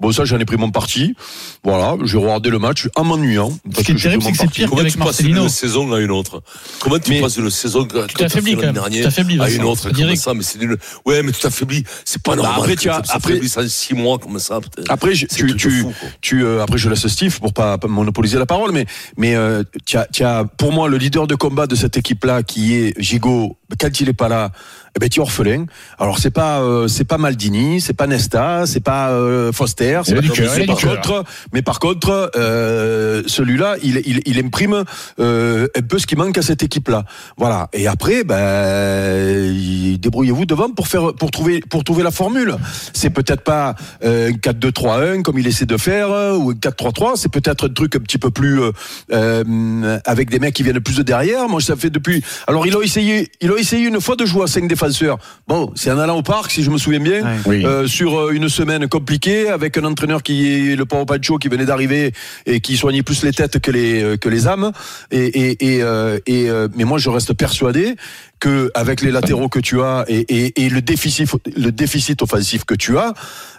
Bon, 0.00 0.12
ça, 0.12 0.24
j'en 0.24 0.38
ai 0.38 0.44
pris 0.44 0.56
mon 0.56 0.70
parti. 0.70 1.14
Voilà, 1.62 1.96
j'ai 2.04 2.16
regardé 2.16 2.48
le 2.50 2.58
match 2.58 2.88
en 2.96 3.04
m'ennuyant. 3.04 3.52
parce 3.72 3.84
qui 3.84 3.92
est 3.92 3.94
terrible, 3.96 4.22
pris 4.22 4.24
mon 4.24 4.24
c'est 4.24 4.32
que 4.32 4.36
c'est 4.38 4.44
parti. 4.44 4.60
pire 4.60 4.68
Comment 4.70 4.76
qu'avec 4.78 4.92
tu 4.92 4.98
passes 4.98 5.06
Marcelino. 5.08 5.40
d'une 5.40 5.48
saison 5.50 5.92
à 5.92 6.00
une 6.00 6.10
autre 6.10 6.42
Comment 6.80 6.98
tu 6.98 7.10
Mais- 7.10 7.20
passes 7.20 7.34
d'une 7.36 7.50
saison 7.50 7.84
que 7.84 8.06
Tu 8.06 8.14
t'affaiblis 8.14 8.56
quand 8.56 8.72
même. 8.72 8.80
Tu 8.90 9.02
t'affaiblis, 9.02 9.34
à 9.40 9.44
Vincent. 9.44 9.56
une 9.56 9.64
autre 9.64 9.80
C'est 9.82 9.88
comme 9.88 9.96
direct. 9.96 10.20
ça 10.22 10.34
Mais 10.34 10.42
c'est 10.42 10.58
d'une... 10.58 10.76
Ouais, 11.04 11.22
mais 11.22 11.32
tu 11.32 11.40
t'affaiblis. 11.40 11.84
C'est 12.04 12.22
pas 12.22 12.34
normal. 12.34 12.54
après, 12.58 12.76
tu 12.76 12.88
as- 12.88 13.02
après- 13.10 13.40
en 13.40 13.68
six 13.68 13.94
mois 13.94 14.18
comme 14.18 14.38
ça. 14.38 14.58
Après, 14.88 15.12
tu, 15.12 15.54
tu, 15.56 15.84
tu, 16.22 16.44
euh, 16.44 16.62
après, 16.62 16.78
je 16.78 16.88
laisse 16.88 17.06
Steve 17.06 17.38
pour 17.38 17.52
pas, 17.52 17.76
pas 17.78 17.88
monopoliser 17.88 18.38
la 18.38 18.46
parole, 18.46 18.72
mais, 18.72 18.86
mais 19.18 19.34
euh, 19.34 19.62
tu 19.84 19.96
as, 19.98 20.06
tu 20.12 20.24
as, 20.24 20.44
pour 20.44 20.72
moi, 20.72 20.88
le 20.88 20.96
leader 20.96 21.26
de 21.26 21.34
combat 21.34 21.66
de 21.66 21.74
cette 21.74 21.96
équipe-là, 21.96 22.42
qui 22.42 22.74
est 22.74 22.94
Gigot, 22.98 23.56
quand 23.78 24.00
il 24.00 24.08
est 24.08 24.12
pas 24.14 24.28
là, 24.28 24.50
eh 24.96 24.98
ben, 24.98 25.08
tu 25.08 25.20
es 25.20 25.22
orphelin. 25.22 25.66
Alors, 25.98 26.18
c'est 26.18 26.30
pas, 26.32 26.60
euh, 26.62 26.88
c'est 26.88 27.04
pas 27.04 27.16
Maldini, 27.18 27.80
c'est 27.80 27.92
pas 27.92 28.06
Nesta, 28.08 28.64
c'est 28.66 28.80
pas 28.80 29.10
euh, 29.10 29.52
Foster, 29.52 30.00
c'est 30.04 30.14
pas- 30.16 30.20
du 30.22 30.30
cœur, 30.42 30.50
mais 30.56 30.66
par 30.66 30.76
contre, 30.96 31.24
mais 31.52 31.62
par 31.62 31.78
contre, 31.78 32.30
euh, 32.36 33.22
celui-là, 33.26 33.76
il, 33.82 34.02
il, 34.04 34.20
il 34.26 34.38
imprime 34.44 34.82
euh, 35.20 35.68
un 35.76 35.82
peu 35.82 35.98
ce 35.98 36.06
qui 36.06 36.16
manque 36.16 36.36
à 36.38 36.42
cette 36.42 36.62
équipe-là. 36.64 37.04
Voilà. 37.36 37.68
Et 37.72 37.86
après, 37.86 38.24
ben, 38.24 39.52
il- 39.54 39.98
débrouillez-vous 40.00 40.46
devant 40.46 40.70
pour 40.70 40.88
faire, 40.88 41.14
pour 41.14 41.30
trouver, 41.30 41.60
pour 41.68 41.84
trouver 41.84 42.02
la 42.02 42.10
formule. 42.10 42.56
C'est 42.92 43.10
peut-être 43.10 43.42
pas 43.42 43.74
euh, 44.04 44.30
un 44.30 44.32
4-2-3-1 44.32 45.22
comme 45.22 45.38
il 45.38 45.46
essaie 45.46 45.66
de 45.66 45.76
faire 45.76 46.10
euh, 46.10 46.34
ou 46.36 46.50
un 46.50 46.54
4-3-3. 46.54 47.12
C'est 47.16 47.30
peut-être 47.30 47.66
un 47.66 47.72
truc 47.72 47.96
un 47.96 48.00
petit 48.00 48.18
peu 48.18 48.30
plus 48.30 48.60
euh, 48.60 48.72
euh, 49.12 49.98
avec 50.04 50.30
des 50.30 50.38
mecs 50.38 50.54
qui 50.54 50.62
viennent 50.62 50.80
plus 50.80 50.96
de 50.96 51.02
derrière. 51.02 51.48
Moi, 51.48 51.60
ça 51.60 51.76
fait 51.76 51.90
depuis. 51.90 52.22
Alors, 52.46 52.66
il 52.66 52.74
a 52.76 52.82
essayé, 52.82 53.30
il 53.40 53.50
essayé 53.60 53.86
une 53.86 54.00
fois 54.00 54.16
de 54.16 54.24
jouer 54.24 54.44
à 54.44 54.46
5 54.46 54.66
défenseurs. 54.66 55.18
Bon, 55.46 55.72
c'est 55.74 55.90
en 55.90 55.98
allant 55.98 56.18
au 56.18 56.22
parc, 56.22 56.50
si 56.50 56.62
je 56.62 56.70
me 56.70 56.78
souviens 56.78 57.00
bien, 57.00 57.22
euh, 57.48 57.86
sur 57.86 58.18
euh, 58.18 58.32
une 58.32 58.48
semaine 58.48 58.88
compliquée 58.88 59.48
avec 59.48 59.76
un 59.78 59.84
entraîneur 59.84 60.22
qui 60.22 60.70
est 60.72 60.76
le 60.76 60.84
pauvre 60.84 61.04
Pancho 61.04 61.38
qui 61.38 61.48
venait 61.48 61.66
d'arriver 61.66 62.12
et 62.46 62.60
qui 62.60 62.76
soignait 62.76 63.02
plus 63.02 63.22
les 63.22 63.32
têtes 63.32 63.58
que 63.58 63.70
les 63.70 64.02
euh, 64.02 64.16
que 64.16 64.28
les 64.28 64.46
âmes. 64.46 64.72
Et, 65.10 65.26
et, 65.26 65.76
et, 65.76 65.82
euh, 65.82 66.18
et, 66.26 66.48
euh, 66.48 66.68
mais 66.76 66.84
moi, 66.84 66.98
je 66.98 67.10
reste 67.10 67.34
persuadé 67.34 67.94
que 68.40 68.70
avec 68.74 69.02
les 69.02 69.10
latéraux 69.10 69.48
que 69.48 69.60
tu 69.60 69.80
as 69.82 70.04
et, 70.08 70.20
et, 70.28 70.64
et 70.64 70.70
le 70.70 70.80
déficit 70.82 71.28
le 71.56 71.70
déficit 71.70 72.22
offensif 72.22 72.64
que 72.64 72.74
tu 72.74 72.96
as, 72.98 73.12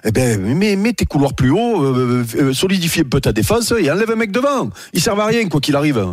eh 0.03 0.11
ben 0.11 0.39
mets, 0.41 0.75
mets 0.75 0.93
tes 0.93 1.05
couloirs 1.05 1.35
plus 1.35 1.51
haut, 1.51 1.83
euh, 1.83 2.25
euh, 2.39 2.53
solidifie 2.53 3.01
un 3.01 3.03
peu 3.09 3.21
ta 3.21 3.31
défense 3.31 3.71
et 3.79 3.91
enlève 3.91 4.09
un 4.11 4.15
mec 4.15 4.31
devant. 4.31 4.69
Ils 4.93 5.01
servent 5.01 5.19
à 5.19 5.27
rien 5.27 5.47
quoi 5.47 5.61
qu'il 5.61 5.75
arrive. 5.75 6.03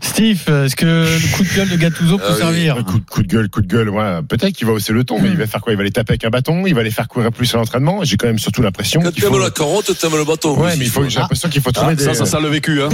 Steve, 0.00 0.42
est-ce 0.48 0.76
que 0.76 0.84
le 0.86 1.36
coup 1.36 1.42
de 1.42 1.48
gueule 1.56 1.68
de 1.68 1.76
Gattuso 1.76 2.18
peut 2.18 2.24
Ah 2.28 2.32
oui. 2.34 2.38
servir 2.38 2.84
Coup, 2.84 2.98
de- 3.00 3.04
coup 3.04 3.22
de 3.22 3.26
gueule, 3.28 3.48
coup 3.48 3.60
de 3.62 3.66
gueule. 3.66 3.88
Ouais, 3.90 4.20
peut-être 4.28 4.52
qu'il 4.52 4.66
va 4.66 4.72
hausser 4.74 4.92
le 4.92 5.02
ton, 5.04 5.20
mais 5.20 5.28
il 5.30 5.36
va 5.36 5.46
faire 5.48 5.60
quoi? 5.60 5.72
Il 5.72 5.76
va 5.76 5.82
les 5.82 5.90
taper 5.90 6.12
avec 6.12 6.24
un 6.24 6.30
bâton, 6.30 6.66
il 6.66 6.74
va 6.74 6.82
les 6.84 6.92
faire 6.92 7.08
courir 7.08 7.32
plus 7.32 7.52
à 7.54 7.58
l'entraînement. 7.58 8.04
J'ai 8.04 8.16
quand 8.16 8.28
même 8.28 8.38
surtout 8.38 8.62
l'impression 8.62 9.00
Quand 9.02 9.10
t'aimes 9.12 9.28
faut. 9.30 9.38
la 9.38 9.50
carotte, 9.50 9.90
t'aimes 9.98 10.16
le 10.16 10.24
bâton. 10.24 10.56
Ouais, 10.56 10.68
aussi, 10.68 10.78
mais 10.78 10.84
il 10.84 10.90
faut, 10.90 11.00
quoi. 11.00 11.08
j'ai 11.08 11.18
l'impression 11.18 11.48
qu'il 11.48 11.62
faut 11.62 11.72
trouver 11.72 11.92
Ah, 11.92 11.96
des. 11.96 12.04
ça, 12.04 12.14
ça 12.14 12.26
sent 12.26 12.36
le 12.40 12.48
vécu. 12.48 12.80
Hein. 12.82 12.88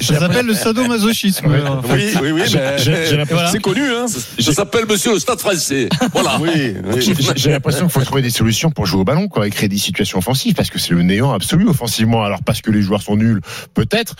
Ça 0.00 0.20
s'appelle 0.20 0.46
le 0.46 0.54
sadomasochisme. 0.54 1.46
Ouais. 1.46 1.56
Euh, 1.56 1.80
oui, 1.92 2.12
oui, 2.22 2.30
oui. 2.32 2.42
J'ai- 2.46 2.58
ben, 2.58 2.78
j'ai- 2.78 3.06
j'ai 3.10 3.16
l'impression- 3.16 3.48
c'est 3.50 3.60
connu. 3.60 3.82
Hein. 3.82 4.06
Ça 4.54 4.62
s'appelle 4.62 4.86
Monsieur 4.88 5.12
le 5.12 5.18
Stade 5.18 5.38
Français. 5.40 5.88
Voilà. 6.12 6.38
Oui, 6.40 6.74
oui. 6.84 7.00
J'ai- 7.00 7.14
J'ai 7.36 7.50
l'impression 7.50 7.82
qu'il 7.86 7.90
faut 7.92 8.04
trouver 8.04 8.22
des 8.22 8.30
solutions 8.30 8.70
pour 8.70 8.86
jouer 8.86 9.00
au 9.00 9.04
ballon, 9.04 9.28
quoi, 9.28 9.46
et 9.46 9.50
créer 9.50 9.68
des 9.68 9.78
situations 9.78 10.18
offensives, 10.18 10.54
parce 10.54 10.70
que 10.70 10.78
c'est 10.78 10.92
le 10.94 11.02
néant 11.02 11.32
absolu 11.32 11.68
offensivement. 11.68 12.22
Alors 12.24 12.42
parce 12.42 12.60
que 12.60 12.70
les 12.70 12.82
joueurs 12.82 13.02
sont 13.02 13.16
nuls, 13.16 13.40
peut-être, 13.74 14.14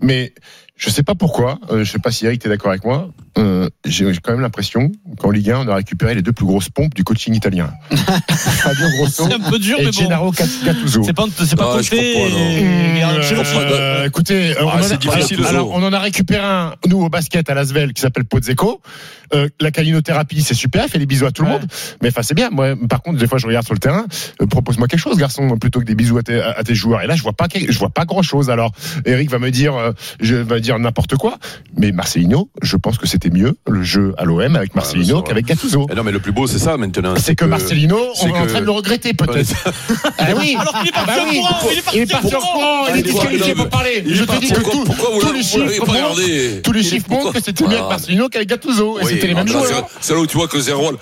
mais 0.00 0.32
je 0.78 0.88
sais 0.90 1.02
pas 1.02 1.14
pourquoi. 1.14 1.58
Euh, 1.70 1.84
je 1.84 1.90
sais 1.90 1.98
pas 1.98 2.10
si 2.10 2.24
Eric 2.24 2.40
t'es 2.40 2.48
d'accord 2.48 2.70
avec 2.70 2.84
moi. 2.84 3.10
Euh, 3.36 3.68
J'ai 3.84 4.06
quand 4.22 4.32
même 4.32 4.40
l'impression 4.40 4.90
qu'en 5.18 5.30
Ligue 5.30 5.50
1, 5.50 5.60
on 5.60 5.68
a 5.68 5.74
récupéré 5.76 6.14
les 6.14 6.22
deux 6.22 6.32
plus 6.32 6.46
grosses 6.46 6.70
pompes 6.70 6.94
du 6.94 7.04
coaching 7.04 7.34
italien. 7.34 7.70
Fabio 8.30 8.88
Grosso 8.96 9.26
C'est 9.28 9.34
un 9.34 9.38
peu 9.50 9.58
dur, 9.58 9.78
et 9.78 9.84
mais 9.84 9.90
bon. 9.90 9.98
Gennaro 9.98 10.32
Gattuso. 10.32 11.02
C'est 11.04 11.12
pas, 11.12 11.24
c'est 11.44 11.56
pas 11.56 11.74
Ah, 11.74 11.76
compté. 11.78 13.02
un 13.02 13.08
Euh, 13.10 13.22
Chelsea. 13.22 13.56
euh, 13.56 14.06
écoutez, 14.06 14.56
euh, 14.56 14.62
on, 14.64 14.68
en 14.68 14.76
a, 14.78 14.82
c'est 14.82 14.98
difficile, 15.00 15.44
alors, 15.46 15.70
on 15.70 15.82
en 15.82 15.92
a 15.92 15.98
récupéré 15.98 16.42
un, 16.44 16.74
nous, 16.88 17.00
au 17.02 17.08
basket, 17.08 17.48
à 17.50 17.54
Lasvel, 17.54 17.92
qui 17.92 18.00
s'appelle 18.00 18.24
Pozzeco. 18.24 18.80
Euh, 19.34 19.48
la 19.60 19.70
calinothérapie, 19.70 20.40
c'est 20.42 20.54
super, 20.54 20.86
fait 20.88 20.98
des 20.98 21.04
bisous 21.06 21.26
à 21.26 21.30
tout 21.30 21.42
le 21.42 21.50
monde. 21.50 21.66
Mais 22.02 22.08
enfin, 22.08 22.22
c'est 22.22 22.34
bien. 22.34 22.48
Moi, 22.50 22.74
par 22.88 23.02
contre, 23.02 23.18
des 23.18 23.26
fois, 23.26 23.38
je 23.38 23.46
regarde 23.46 23.66
sur 23.66 23.74
le 23.74 23.78
terrain, 23.80 24.06
euh, 24.40 24.46
propose-moi 24.46 24.88
quelque 24.88 25.00
chose, 25.00 25.16
garçon, 25.18 25.58
plutôt 25.58 25.80
que 25.80 25.84
des 25.84 25.94
bisous 25.94 26.16
à 26.18 26.22
tes, 26.22 26.40
à 26.40 26.62
tes 26.64 26.74
joueurs. 26.74 27.02
Et 27.02 27.06
là, 27.06 27.14
je 27.14 27.22
vois 27.22 27.34
pas, 27.34 27.46
je 27.54 27.78
vois 27.78 27.90
pas 27.90 28.04
grand 28.06 28.22
chose. 28.22 28.48
Alors, 28.50 28.72
Eric 29.04 29.30
va 29.30 29.38
me 29.38 29.50
dire, 29.50 29.74
euh, 29.76 29.92
je 30.20 30.34
vais 30.36 30.60
dire 30.68 30.78
n'importe 30.78 31.16
quoi. 31.16 31.38
Mais 31.76 31.92
Marcelino, 31.92 32.50
je 32.62 32.76
pense 32.76 32.98
que 32.98 33.06
c'était 33.06 33.30
mieux, 33.30 33.56
le 33.66 33.82
jeu 33.82 34.14
à 34.18 34.24
l'OM 34.24 34.54
avec 34.56 34.74
Marcelino 34.74 35.22
qu'avec 35.22 35.46
Gattuso. 35.46 35.86
Eh 35.90 35.94
non, 35.94 36.02
mais 36.04 36.12
le 36.12 36.18
plus 36.20 36.32
beau, 36.32 36.46
c'est 36.46 36.58
ça 36.58 36.76
maintenant. 36.76 37.14
C'est 37.16 37.34
que 37.34 37.44
Marcelino, 37.46 37.98
on 38.22 38.26
est 38.28 38.38
en 38.38 38.46
train 38.46 38.60
de 38.60 38.66
le 38.66 38.70
regretter, 38.70 39.14
peut-être. 39.14 39.54
Ah 40.18 40.24
oui. 40.38 40.56
Alors 40.58 40.78
qu'il 40.80 40.88
est 40.88 40.92
Ah 40.94 41.04
parti 41.04 41.20
bah 41.20 41.26
il 41.94 42.00
est 42.00 42.06
parti 42.12 42.34
au 42.34 42.38
courant. 42.40 42.84
il 42.88 42.90
est 42.90 42.92
il 42.94 42.98
est 42.98 43.02
disqualifié 43.10 43.54
pour 43.54 43.68
parler. 43.68 44.02
il 44.04 44.12
est 44.12 44.14
Je 44.14 44.24
te 44.24 44.40
dis 44.40 44.50
que 44.50 44.60
tous 44.60 45.32
les 45.32 45.42
chiffres 45.42 45.86
montrent- 45.86 46.62
tous 46.62 46.72
les 46.72 46.80
Il 46.80 46.86
est- 46.86 46.90
chiffres 46.90 47.06
montrent 47.10 47.32
que 47.32 47.42
c'était 47.42 47.64
mieux 47.64 47.70
avec 47.70 47.82
Ah. 47.86 47.88
Marcelino 47.90 48.28
qu'avec 48.28 48.48
Gattuso. 48.48 48.98
Et 49.00 49.04
c'était 49.06 49.26
les 49.28 49.34
mêmes 49.34 49.48
joueurs. 49.48 49.66
c'est- 49.66 50.08
C'est 50.08 50.14
là 50.14 50.20
où 50.20 50.26
tu 50.26 50.36
vois 50.36 50.48
que 50.48 50.60
Zerol. 50.60 50.96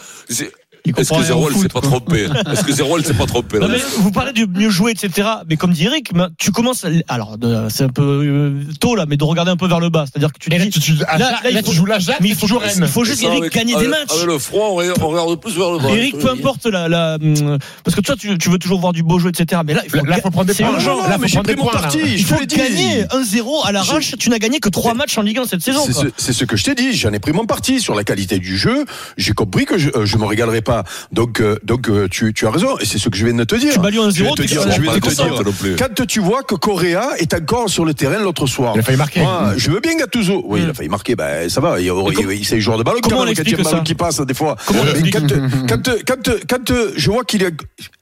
Est-ce 0.96 1.10
que 1.10 1.22
foot, 1.52 1.62
s'est 1.62 1.68
pas 1.68 1.80
trompé 1.80 2.26
Est-ce 2.52 2.64
que 2.64 2.72
s'est 2.72 3.14
pas 3.14 3.26
trompé 3.26 3.58
là 3.58 3.66
Non, 3.66 3.72
mais 3.72 3.80
vous 3.98 4.10
parlez 4.10 4.32
du 4.32 4.46
mieux 4.46 4.70
jouer, 4.70 4.92
etc. 4.92 5.28
Mais 5.48 5.56
comme 5.56 5.72
dit 5.72 5.84
Eric, 5.84 6.12
ben, 6.14 6.28
tu 6.38 6.50
commences. 6.52 6.84
à- 6.84 6.88
Alors, 7.08 7.38
de- 7.38 7.68
c'est 7.70 7.84
un 7.84 7.88
peu 7.88 8.02
euh, 8.02 8.62
tôt 8.80 8.94
là, 8.94 9.04
mais 9.08 9.16
de 9.16 9.24
regarder 9.24 9.50
un 9.50 9.56
peu 9.56 9.66
vers 9.68 9.80
le 9.80 9.88
bas. 9.88 10.04
C'est-à-dire 10.06 10.32
que 10.32 10.38
tu 10.38 10.52
Et 10.52 10.58
là, 10.58 10.64
dis. 10.64 10.70
tu, 10.70 10.80
tu, 10.80 10.92
à 11.08 11.18
Là- 11.18 11.30
Jacques- 11.30 11.44
là, 11.44 11.50
il 11.50 11.54
là, 11.54 11.62
faut- 11.62 11.70
tu 11.70 11.76
joues 11.76 11.86
l'Ajax, 11.86 12.18
Mais 12.20 12.24
mais 12.24 12.28
il 12.30 12.34
faut, 12.36 12.46
il 12.46 12.86
faut 12.88 13.04
juste 13.04 13.20
Ça, 13.20 13.26
Eric 13.26 13.38
avec- 13.40 13.52
gagner 13.54 13.76
des 13.76 13.88
matchs. 13.88 14.12
Avec 14.12 14.26
le 14.26 14.38
froid, 14.38 14.68
on 14.70 14.74
regarde 14.76 15.40
plus 15.40 15.56
vers 15.56 15.70
le 15.72 15.78
bas. 15.78 15.88
Eric, 15.90 16.18
peu 16.18 16.30
importe 16.30 16.66
la, 16.66 16.88
la, 16.88 17.14
hum, 17.20 17.58
parce 17.84 17.94
que 17.94 18.00
toi, 18.00 18.14
tu, 18.18 18.36
tu 18.38 18.50
veux 18.50 18.58
toujours 18.58 18.80
voir 18.80 18.92
du 18.92 19.02
beau 19.02 19.18
jeu, 19.18 19.28
etc. 19.30 19.60
Mais 19.66 19.74
là, 19.74 19.82
il 19.84 19.90
faut, 19.90 20.04
Là, 20.04 20.18
faut 20.20 20.30
prendre 20.30 20.46
des 20.46 20.54
points. 20.54 20.72
Là, 20.72 21.18
j'ai 21.26 21.40
pris 21.40 21.56
mon 21.56 21.66
parti. 21.66 21.98
Il 22.04 22.24
faut 22.24 22.36
gagner 22.46 23.04
1-0 23.10 23.64
à 23.64 23.72
l'arrache. 23.72 24.14
Tu 24.18 24.30
n'as 24.30 24.38
gagné 24.38 24.60
que 24.60 24.68
3 24.68 24.94
matchs 24.94 25.18
en 25.18 25.22
Ligue 25.22 25.38
1 25.38 25.46
cette 25.46 25.62
saison. 25.62 25.82
C'est 26.16 26.32
ce, 26.32 26.44
que 26.44 26.56
je 26.56 26.64
t'ai 26.64 26.74
dit. 26.74 26.92
J'en 26.92 27.12
ai 27.12 27.18
pris 27.18 27.32
mon 27.32 27.46
parti 27.46 27.80
sur 27.80 27.94
la 27.94 28.04
qualité 28.04 28.38
du 28.38 28.56
jeu. 28.56 28.84
J'ai 29.16 29.32
compris 29.32 29.64
que 29.64 29.78
je, 29.78 29.90
euh, 29.94 30.06
je 30.06 30.16
me 30.16 30.24
régalerai 30.24 30.62
pas. 30.62 30.75
Donc, 31.12 31.40
euh, 31.40 31.56
donc 31.62 31.88
euh, 31.88 32.08
tu, 32.10 32.32
tu 32.34 32.46
as 32.46 32.50
raison. 32.50 32.76
Et 32.78 32.84
c'est 32.84 32.98
ce 32.98 33.08
que 33.08 33.16
je 33.16 33.24
viens 33.26 33.34
de 33.34 33.44
te 33.44 33.54
dire. 33.54 33.72
Tu 33.80 33.90
Lyon 33.90 34.08
1-0, 34.08 34.12
Je 34.12 34.24
de 34.24 34.34
te 34.34 34.42
dire. 34.42 34.62
Je 34.62 35.74
te. 35.74 35.78
Quand 35.78 36.06
tu 36.06 36.20
vois 36.20 36.42
que 36.42 36.54
Correa 36.54 37.16
est 37.18 37.32
encore 37.34 37.68
sur 37.70 37.84
le 37.84 37.94
terrain 37.94 38.18
l'autre 38.18 38.46
soir. 38.46 38.72
Il 38.74 38.80
a 38.80 38.82
failli 38.82 38.98
marquer. 38.98 39.20
Moi, 39.20 39.52
je 39.56 39.70
veux 39.70 39.80
bien 39.80 39.96
Gattuso. 39.96 40.42
Oui, 40.46 40.60
il 40.62 40.68
a 40.68 40.72
Mm. 40.72 40.74
failli 40.74 40.88
marquer. 40.88 41.16
Ben, 41.16 41.48
ça 41.48 41.60
va. 41.60 41.80
Il, 41.80 41.86
il, 41.86 42.30
il, 42.32 42.44
c'est 42.44 42.60
joueur 42.60 42.78
de 42.78 42.82
ballon. 42.82 42.98
comment 43.02 43.16
quand 43.16 43.22
on 43.22 43.26
quand 43.26 43.30
il 43.32 43.36
y 43.36 43.38
a 43.38 43.42
explique 43.42 43.60
un 43.60 43.70
ballon 43.70 43.84
qui 43.84 43.94
passe, 43.94 44.20
des 44.20 44.34
fois. 44.34 44.56
Comment 44.66 44.82
quand, 45.12 45.26
quand, 45.68 45.90
quand, 46.06 46.30
quand 46.48 46.72
je 46.96 47.10
vois 47.10 47.24
qu'il 47.24 47.42
est, 47.42 47.54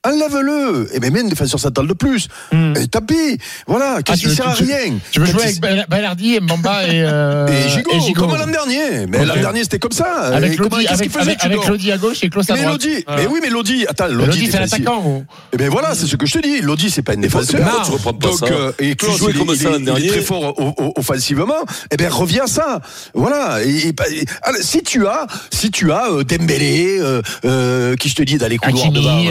enlève-le. 0.04 0.88
Et 0.94 1.00
bien, 1.00 1.10
mets 1.10 1.20
un 1.20 1.28
défenseur 1.28 1.58
central 1.60 1.86
de 1.86 1.92
plus. 1.92 2.28
Hmm. 2.52 2.74
Et 2.76 2.86
tant 2.88 3.00
pis. 3.00 3.38
Voilà, 3.66 4.02
qu'est-ce 4.02 4.18
Ah, 4.18 4.22
tu 4.22 4.28
qui 4.28 4.34
sert 4.36 4.48
à 4.48 4.52
rien 4.54 4.98
Tu 5.10 5.20
veux 5.20 5.26
jouer 5.26 5.42
avec 5.44 5.60
Bal- 5.60 5.86
Balardi, 5.88 6.38
Mbamba 6.40 6.84
et, 6.88 7.02
euh, 7.02 7.46
Et 7.66 7.68
Gigot, 7.70 7.90
et 7.92 8.00
Gigot. 8.00 8.20
comme 8.26 8.36
l'an 8.38 8.46
dernier. 8.46 9.06
Mais 9.08 9.24
l'an 9.24 9.34
dernier, 9.34 9.62
c'était 9.62 9.78
comme 9.78 9.92
ça. 9.92 10.30
Et 10.32 10.34
Avec 10.36 10.58
Lodi, 10.58 10.76
qu'est-ce 10.76 10.86
qu'il 10.86 10.92
avec, 10.94 11.10
faisait, 11.12 11.20
avec, 11.32 11.44
avec 11.44 11.66
Lodi 11.66 11.92
à 11.92 11.96
gauche 11.98 12.18
et 12.22 12.28
Klaus 12.30 12.48
à 12.50 12.54
mais 12.54 12.62
droite. 12.62 12.82
Lodi, 12.84 13.04
mais 13.16 13.26
oui, 13.26 13.38
mais 13.42 13.50
Lodi, 13.50 13.86
attends, 13.88 14.08
Lodi, 14.08 14.26
Lodi, 14.26 14.50
c'est 14.50 14.58
l'attaquant. 14.60 15.00
gros. 15.00 15.24
Eh 15.52 15.56
ben 15.56 15.68
voilà, 15.70 15.94
c'est 15.94 16.06
ce 16.06 16.16
que 16.16 16.26
je 16.26 16.32
te 16.34 16.38
dis. 16.42 16.60
Lodi, 16.60 16.90
c'est 16.90 17.02
pas 17.02 17.12
un 17.12 17.16
défenseur. 17.16 17.60
pourquoi 17.62 17.82
tu 17.84 17.90
reprends 17.92 18.14
pas 18.14 18.26
Donc, 18.28 18.38
ça 18.38 18.46
euh, 18.46 18.72
et 18.78 18.90
Tu 18.90 18.96
Klaus, 18.96 19.18
jouais 19.18 19.32
il, 19.34 20.04
est- 20.04 20.08
très 20.08 20.20
fort 20.20 20.54
offensivement. 20.96 21.54
Eh 21.90 21.96
ben 21.96 22.10
reviens 22.10 22.44
à 22.44 22.46
ça. 22.46 22.80
Voilà. 23.14 23.62
Et, 23.64 23.88
et 23.88 23.88
et- 23.88 24.24
si 24.62 24.82
tu 24.82 25.06
as, 25.06 25.26
si 25.50 25.70
tu 25.70 25.92
as 25.92 26.10
euh, 26.10 26.24
Dembélé, 26.24 26.98
euh, 27.00 27.22
euh, 27.44 27.96
qui 27.96 28.08
je 28.08 28.14
te 28.14 28.22
dis 28.22 28.36
d'aller 28.38 28.58
couloir 28.58 28.90
devant. 28.92 29.22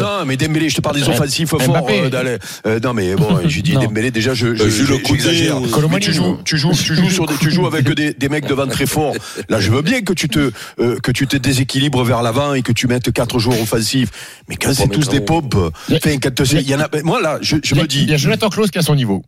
Non, 0.00 0.24
mais 0.26 0.36
Dembélé, 0.36 0.68
je 0.68 0.76
te 0.76 0.80
parle 0.80 0.96
des 0.96 1.08
offensifs 1.08 1.48
forts. 1.48 1.60
Mbappé. 1.60 2.10
euh, 2.12 2.38
euh, 2.66 2.80
non, 2.80 2.94
mais 2.94 3.14
bon, 3.14 3.40
j'ai 3.46 3.62
dit. 3.62 3.72
Dembélé. 3.72 4.10
Déjà, 4.10 4.34
je, 4.34 4.54
je, 4.54 4.62
Euh, 4.64 4.70
j'exagère. 5.06 5.56
tu 6.00 6.12
joues, 6.12 6.38
tu 6.44 6.56
joues, 6.58 6.72
tu 6.72 6.94
joues 6.94 7.10
sur 7.10 7.26
des, 7.26 7.34
tu 7.36 7.50
joues 7.50 7.66
avec 7.66 7.88
des, 7.92 8.12
des 8.14 8.28
mecs 8.28 8.46
devant 8.46 8.66
très 8.66 8.86
forts. 8.86 9.14
Là, 9.48 9.60
je 9.60 9.70
veux 9.70 9.82
bien 9.82 10.02
que 10.02 10.12
tu 10.12 10.28
te, 10.28 10.50
euh, 10.80 10.96
que 11.02 11.12
tu 11.12 11.26
te 11.26 11.36
déséquilibres 11.36 12.02
vers 12.04 12.22
l'avant 12.22 12.54
et 12.54 12.62
que 12.62 12.72
tu 12.72 12.86
mettes 12.86 13.12
quatre 13.12 13.38
joueurs 13.38 13.60
offensifs. 13.60 14.10
Mais 14.48 14.56
quand 14.56 14.74
c'est 14.74 14.88
tous 14.88 15.08
des 15.08 15.20
pompes, 15.20 15.54
enfin, 15.92 16.16
quand 16.22 16.40
il 16.52 16.68
y 16.68 16.74
en 16.74 16.80
a, 16.80 16.88
moi 17.04 17.20
là, 17.20 17.38
je, 17.40 17.56
je 17.62 17.74
me 17.74 17.86
dis, 17.86 18.02
Il 18.02 18.10
y 18.10 18.14
a 18.14 18.16
Jonathan 18.16 18.48
Klaus 18.48 18.70
qui 18.70 18.78
a 18.78 18.82
son 18.82 18.94
niveau. 18.94 19.22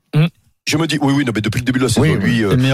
Je 0.64 0.76
me 0.76 0.86
dis, 0.86 0.96
oui, 1.02 1.12
oui, 1.16 1.24
non, 1.24 1.32
mais 1.34 1.40
depuis 1.40 1.58
le 1.58 1.64
début 1.64 1.80
de 1.80 1.84
la 1.84 1.88
saison, 1.90 2.02
Oui, 2.02 2.14
lui, 2.20 2.44
euh, 2.44 2.54
Mais, 2.56 2.70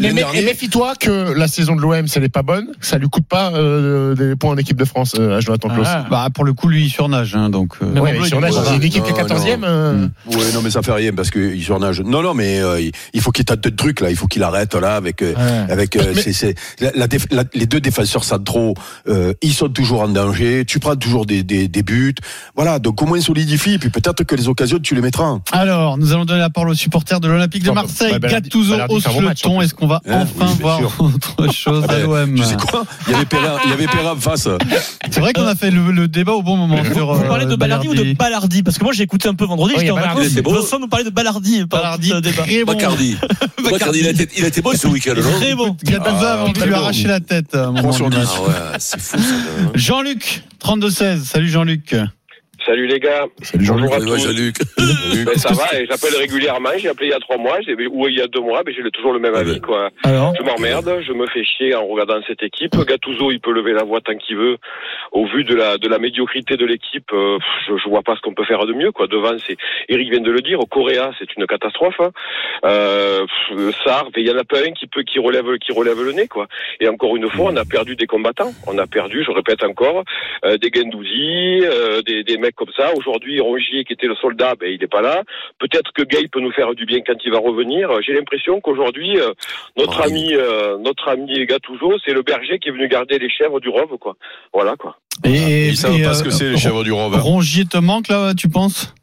mais- 0.00 0.12
mais- 0.12 0.42
méfie-toi 0.42 0.94
que 0.98 1.32
la 1.34 1.46
saison 1.46 1.76
de 1.76 1.80
l'OM, 1.80 2.08
si 2.08 2.18
elle 2.18 2.24
n'est 2.24 2.28
pas 2.28 2.42
bonne, 2.42 2.66
ça 2.80 2.98
lui 2.98 3.08
coûte 3.08 3.26
pas 3.28 3.52
euh, 3.54 4.16
des 4.16 4.34
points 4.34 4.50
en 4.50 4.56
équipe 4.56 4.76
de 4.76 4.84
France 4.84 5.14
euh, 5.16 5.36
à 5.36 5.40
Jonathan 5.40 5.68
Klaus. 5.68 5.86
Ah. 5.88 6.04
Bah, 6.10 6.26
pour 6.34 6.44
le 6.44 6.52
coup, 6.52 6.66
lui, 6.68 6.86
il 6.86 6.90
surnage. 6.90 7.36
Hein, 7.36 7.48
donc, 7.48 7.74
euh, 7.80 8.00
Ouais, 8.00 8.18
mais 8.18 8.26
sur 8.26 8.40
l'âge, 8.40 8.54
Ouais, 8.54 8.60
c'est 8.66 8.76
une 8.76 8.82
équipe 8.82 9.04
qui 9.04 9.10
est 9.10 9.12
non, 9.12 9.18
14e. 9.20 9.60
non. 9.60 9.66
euh, 9.68 9.92
Mm. 9.92 10.10
Ouais, 10.34 10.52
non, 10.52 10.62
mais 10.62 10.70
ça 10.70 10.82
fait 10.82 10.92
rien 10.92 11.12
parce 11.12 11.30
qu'il 11.30 11.62
surnage. 11.62 12.00
Non, 12.00 12.22
non, 12.22 12.34
mais 12.34 12.60
euh, 12.60 12.80
il- 12.80 12.90
il 13.14 13.20
faut 13.20 13.30
qu'il 13.30 13.44
tente 13.44 13.60
de 13.62 13.70
trucs 13.70 14.00
là. 14.00 14.10
Il 14.10 14.16
faut 14.16 14.26
qu'il 14.26 14.42
arrête 14.42 14.74
là 14.74 14.96
avec 14.96 15.20
Ouais. 15.20 15.34
avec 15.68 15.94
euh, 15.94 16.12
la- 16.80 16.90
la 16.96 17.06
la- 17.30 17.44
les 17.54 17.66
deux 17.66 17.80
défenseurs 17.80 18.24
centraux. 18.24 18.74
euh, 19.08 19.32
ils 19.42 19.54
sont 19.54 19.68
toujours 19.68 20.00
en 20.02 20.08
danger. 20.08 20.64
Tu 20.66 20.80
prends 20.80 20.96
toujours 20.96 21.24
des, 21.24 21.44
des, 21.44 21.68
des 21.68 21.82
buts. 21.84 22.14
Voilà. 22.56 22.80
Donc 22.80 23.00
au 23.00 23.06
moins 23.06 23.20
solidifie. 23.20 23.78
Puis 23.78 23.90
peut-être 23.90 24.24
que 24.24 24.34
les 24.34 24.48
occasions 24.48 24.78
tu 24.80 24.94
les 24.96 25.00
mettras. 25.00 25.38
Alors, 25.52 25.98
nous 25.98 26.12
allons 26.12 26.24
donner 26.24 26.40
la 26.40 26.50
parole 26.50 26.70
aux 26.70 26.74
supporters 26.96 27.20
de 27.20 27.28
l'Olympique 27.28 27.62
de 27.62 27.70
Marseille. 27.70 28.12
bah, 28.12 28.28
Balardi- 28.28 28.44
Gattuso 28.48 28.74
hausse 28.88 29.04
le 29.06 29.34
ton. 29.34 29.60
Est-ce 29.60 29.74
qu'on 29.74 29.86
va 29.86 30.00
Hein, 30.08 30.22
enfin 30.22 30.46
oui, 30.52 30.58
voir 30.60 30.78
sûr. 30.78 30.94
autre 30.98 31.52
chose 31.52 31.84
à 31.88 31.98
Eh, 31.98 32.02
l'OM 32.02 32.34
Tu 32.34 32.42
sais 32.42 32.56
quoi? 32.56 32.84
Il 33.06 33.12
y 33.12 33.16
avait 33.16 33.24
Perrin, 33.26 33.58
il 33.64 33.70
y 33.70 33.72
avait 33.74 33.86
Perrin 33.86 34.12
en 34.12 34.16
face. 34.16 34.48
C'est 35.10 35.20
vrai 35.20 35.32
qu'on 35.34 35.46
a 35.46 35.54
fait 35.54 35.70
le, 35.70 35.90
le 35.90 36.08
débat 36.08 36.32
au 36.32 36.42
bon 36.42 36.56
moment 36.56 36.82
sur. 36.84 37.14
Vous 37.14 37.22
euh, 37.24 37.28
parlez 37.28 37.44
de 37.46 37.54
Balardi 37.56 37.88
ou 37.88 37.94
de 37.94 38.12
Balardi 38.14 38.62
Parce 38.62 38.78
que 38.78 38.84
moi 38.84 38.92
j'ai 38.94 39.02
écouté 39.02 39.28
un 39.28 39.34
peu 39.34 39.44
vendredi, 39.44 39.74
Oui, 39.74 39.80
j'étais 39.80 39.90
en 39.92 39.96
Balardi, 39.96 40.20
vacances. 40.20 40.34
c'est 40.34 40.42
beau. 40.42 40.54
Vincent 40.54 40.78
nous 40.78 40.88
parlait 40.88 41.04
de 41.04 41.10
Balardi. 41.10 41.66
pendant 41.66 41.82
Balardi, 41.82 42.08
ce 42.08 42.14
débat. 42.16 42.42
bon. 42.64 42.72
Bacardi. 42.72 43.16
Bacardi, 43.70 43.98
il 44.00 44.06
a 44.06 44.10
été, 44.10 44.28
il 44.38 44.44
a 44.44 44.48
été 44.48 44.62
bon 44.62 44.72
ce 44.74 44.86
week-end, 44.86 45.14
Très 45.38 45.54
bon. 45.54 45.76
Gattuso 45.84 46.16
Ah, 46.22 46.32
a 46.32 46.42
envie 46.44 46.52
de 46.54 46.64
lui 46.64 46.74
arracher 46.74 47.08
la 47.08 47.20
tête. 47.20 47.54
à 47.54 47.66
un 47.66 47.72
moment 47.72 47.92
sur. 47.92 48.08
Ah 48.14 48.76
c'est 48.78 49.00
fou. 49.00 49.18
Jean-Luc, 49.74 50.44
32-16. 50.64 51.24
Salut 51.24 51.48
Jean-Luc. 51.50 51.94
Salut 52.66 52.86
les 52.88 52.98
gars. 52.98 53.26
Salut 53.42 53.64
Jean-Luc. 53.64 53.90
Bonjour 53.90 53.94
à 53.94 54.16
tous. 54.16 54.26
Jean-Luc. 54.26 54.56
Ben, 55.26 55.34
ça 55.36 55.52
va, 55.54 55.64
et 55.80 55.86
j'appelle 55.86 56.14
régulièrement. 56.18 56.68
J'ai 56.76 56.88
appelé 56.88 57.06
il 57.08 57.10
y 57.10 57.14
a 57.14 57.18
trois 57.18 57.38
mois, 57.38 57.58
j'ai- 57.62 57.74
ou 57.86 58.06
il 58.08 58.16
y 58.16 58.20
a 58.20 58.26
deux 58.26 58.40
mois, 58.40 58.62
mais 58.66 58.72
j'ai 58.74 58.82
toujours 58.90 59.12
le 59.12 59.18
même 59.18 59.32
Ah 59.34 59.38
avis. 59.40 59.54
ben. 59.54 59.60
Quoi. 59.60 59.90
Alors 60.04 60.34
Je 60.36 60.42
m'emmerde, 60.42 61.00
je 61.06 61.12
me 61.12 61.26
fais 61.28 61.42
chier 61.44 61.74
en 61.74 61.86
regardant 61.86 62.20
cette 62.26 62.42
équipe. 62.42 62.76
Gattuso, 62.76 63.30
il 63.30 63.40
peut 63.40 63.52
lever 63.52 63.72
la 63.72 63.82
voix 63.84 64.00
tant 64.00 64.14
qu'il 64.16 64.36
veut. 64.36 64.58
Au 65.12 65.26
vu 65.26 65.44
de 65.44 65.54
la 65.54 65.78
de 65.78 65.88
la 65.88 65.98
médiocrité 65.98 66.56
de 66.56 66.66
l'équipe, 66.66 67.10
euh, 67.12 67.38
je, 67.66 67.76
je 67.76 67.88
vois 67.88 68.02
pas 68.02 68.14
ce 68.16 68.20
qu'on 68.20 68.34
peut 68.34 68.44
faire 68.44 68.66
de 68.66 68.72
mieux. 68.74 68.92
Quoi. 68.92 69.06
Devant, 69.06 69.36
c'est 69.46 69.56
Eric 69.88 70.10
vient 70.10 70.20
de 70.20 70.30
le 70.30 70.40
dire. 70.42 70.60
Au 70.60 70.66
Coréa, 70.66 71.12
c'est 71.18 71.34
une 71.36 71.46
catastrophe. 71.46 72.00
Hein. 72.00 72.10
Euh, 72.64 73.26
Sarr, 73.84 74.08
il 74.16 74.26
y 74.26 74.30
en 74.30 74.38
a 74.38 74.44
pas 74.44 74.58
un 74.58 74.72
qui 74.72 74.86
peut 74.86 75.02
qui 75.02 75.18
relève 75.18 75.46
qui 75.58 75.72
relève 75.72 76.02
le 76.02 76.12
nez. 76.12 76.28
Quoi. 76.28 76.46
Et 76.80 76.88
encore 76.88 77.16
une 77.16 77.28
fois, 77.30 77.50
on 77.52 77.56
a 77.56 77.64
perdu 77.64 77.96
des 77.96 78.06
combattants. 78.06 78.52
On 78.66 78.76
a 78.78 78.86
perdu, 78.86 79.24
je 79.24 79.30
répète 79.30 79.62
encore, 79.64 80.04
euh, 80.44 80.56
des 80.58 80.70
Gendouzi, 80.74 81.60
euh, 81.64 82.02
des, 82.02 82.22
des 82.24 82.36
mecs 82.38 82.55
comme 82.56 82.70
ça. 82.76 82.92
Aujourd'hui, 82.96 83.40
Rongier, 83.40 83.84
qui 83.84 83.92
était 83.92 84.06
le 84.06 84.14
soldat, 84.16 84.54
ben, 84.58 84.68
il 84.72 84.80
n'est 84.80 84.86
pas 84.86 85.02
là. 85.02 85.22
Peut-être 85.58 85.92
que 85.94 86.02
Gay 86.02 86.26
peut 86.30 86.40
nous 86.40 86.52
faire 86.52 86.74
du 86.74 86.86
bien 86.86 87.00
quand 87.06 87.14
il 87.24 87.30
va 87.30 87.38
revenir. 87.38 87.90
J'ai 88.04 88.14
l'impression 88.14 88.60
qu'aujourd'hui, 88.60 89.18
euh, 89.20 89.32
notre 89.76 90.00
Ah, 90.00 90.06
ami, 90.06 90.34
euh, 90.34 90.78
notre 90.78 91.08
ami 91.08 91.44
Gattuso, 91.46 91.92
c'est 92.04 92.12
le 92.12 92.22
berger 92.22 92.58
qui 92.58 92.68
est 92.68 92.72
venu 92.72 92.88
garder 92.88 93.18
les 93.18 93.30
chèvres 93.30 93.60
du 93.60 93.68
Rove, 93.68 93.96
quoi. 94.00 94.16
Voilà, 94.52 94.74
quoi. 94.76 94.96
Et, 95.24 95.68
Ils 95.68 95.76
savent 95.76 96.00
pas 96.02 96.08
euh, 96.10 96.14
ce 96.14 96.24
que 96.24 96.30
c'est 96.30 96.50
les 96.50 96.56
chèvres 96.56 96.82
du 96.84 96.92
Rove. 96.92 97.16
Rongier 97.20 97.64
te 97.64 97.78
manque 97.78 98.08
là, 98.08 98.34
tu 98.34 98.48
penses? 98.48 98.94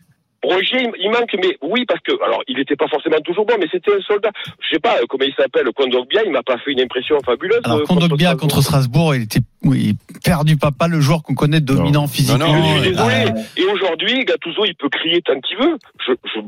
Roger, 0.44 0.90
il- 1.00 1.10
manque, 1.10 1.34
mais 1.42 1.58
oui, 1.62 1.86
parce 1.88 2.02
que, 2.02 2.12
alors, 2.22 2.44
il 2.50 2.58
n'était 2.58 2.76
pas 2.76 2.90
forcément 2.90 3.16
toujours 3.24 3.46
bon, 3.46 3.54
mais 3.58 3.68
c'était 3.72 3.94
un 3.94 4.02
soldat. 4.02 4.30
Je 4.60 4.74
sais 4.76 4.80
pas 4.80 4.98
euh, 4.98 5.06
comment 5.08 5.24
il 5.24 5.34
s'appelle, 5.36 5.66
Kondogbia, 5.74 6.22
il 6.26 6.32
m'a 6.32 6.44
pas 6.44 6.58
fait 6.58 6.74
une 6.74 6.82
impression 6.82 7.18
fabuleuse. 7.26 7.62
Alors, 7.64 7.78
euh, 7.78 7.84
Kondogbia 7.86 8.36
contre 8.36 8.62
Strasbourg, 8.62 9.16
il 9.16 9.22
était 9.24 9.40
oui, 9.64 9.96
perdu 10.24 10.58
papa, 10.58 10.88
le 10.88 11.00
joueur 11.00 11.24
qu'on 11.24 11.36
connaît 11.36 11.62
dominant 11.62 12.08
physiquement. 12.08 12.38
Non, 12.48 12.54
non, 12.54 12.78
Je 12.78 12.82
suis 12.90 12.90
Ouais, 13.02 13.24
désolé. 13.26 13.42
Et 13.58 13.64
aujourd'hui, 13.66 14.26
Gattuso, 14.26 14.66
il 14.66 14.76
peut 14.76 14.90
crier 14.90 15.22
tant 15.22 15.40
qu'il 15.40 15.58
veut. 15.58 15.78
Je, 16.06 16.14
je, 16.26 16.40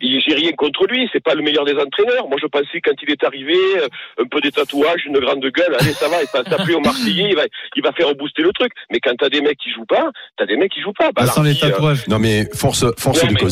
il- 0.00 0.20
j'ai 0.26 0.34
rien 0.34 0.52
contre 0.52 0.86
lui. 0.86 1.08
C'est 1.12 1.22
pas 1.22 1.34
le 1.34 1.42
meilleur 1.42 1.64
des 1.64 1.72
entraîneurs. 1.74 2.28
Moi, 2.28 2.38
je 2.40 2.46
pensais 2.46 2.80
quand 2.84 2.92
il 3.02 3.10
est 3.10 3.24
arrivé, 3.24 3.54
euh, 3.78 3.88
un 4.22 4.26
peu 4.28 4.40
des 4.40 4.50
tatouages, 4.52 5.02
une 5.06 5.18
grande 5.18 5.40
gueule. 5.40 5.76
Allez, 5.80 5.92
ça 5.92 6.08
va. 6.08 6.16
Il 6.22 6.28
va 6.32 6.44
s'appeler 6.48 6.74
au 6.74 6.80
Marseillais. 6.80 7.28
Il 7.30 7.36
va, 7.36 7.42
il 7.76 7.82
va 7.82 7.92
faire 7.92 8.14
booster 8.14 8.42
le 8.42 8.52
truc. 8.52 8.72
Mais 8.90 9.00
quand 9.00 9.12
t'as 9.18 9.28
des 9.28 9.40
mecs 9.40 9.58
qui 9.58 9.70
jouent 9.70 9.84
pas, 9.86 10.10
t'as 10.36 10.46
des 10.46 10.56
mecs 10.56 10.70
qui 10.72 10.80
jouent 10.80 10.92
pas. 10.96 11.10
bah, 11.14 11.26
sans 11.26 11.42
les 11.42 11.52
euh, 11.56 11.68
tatouages. 11.70 12.06
Non 12.08 12.18
mais 12.18 12.48
force, 12.54 12.84
force 12.98 13.22
Non, 13.22 13.28
de 13.28 13.34
mais- 13.34 13.50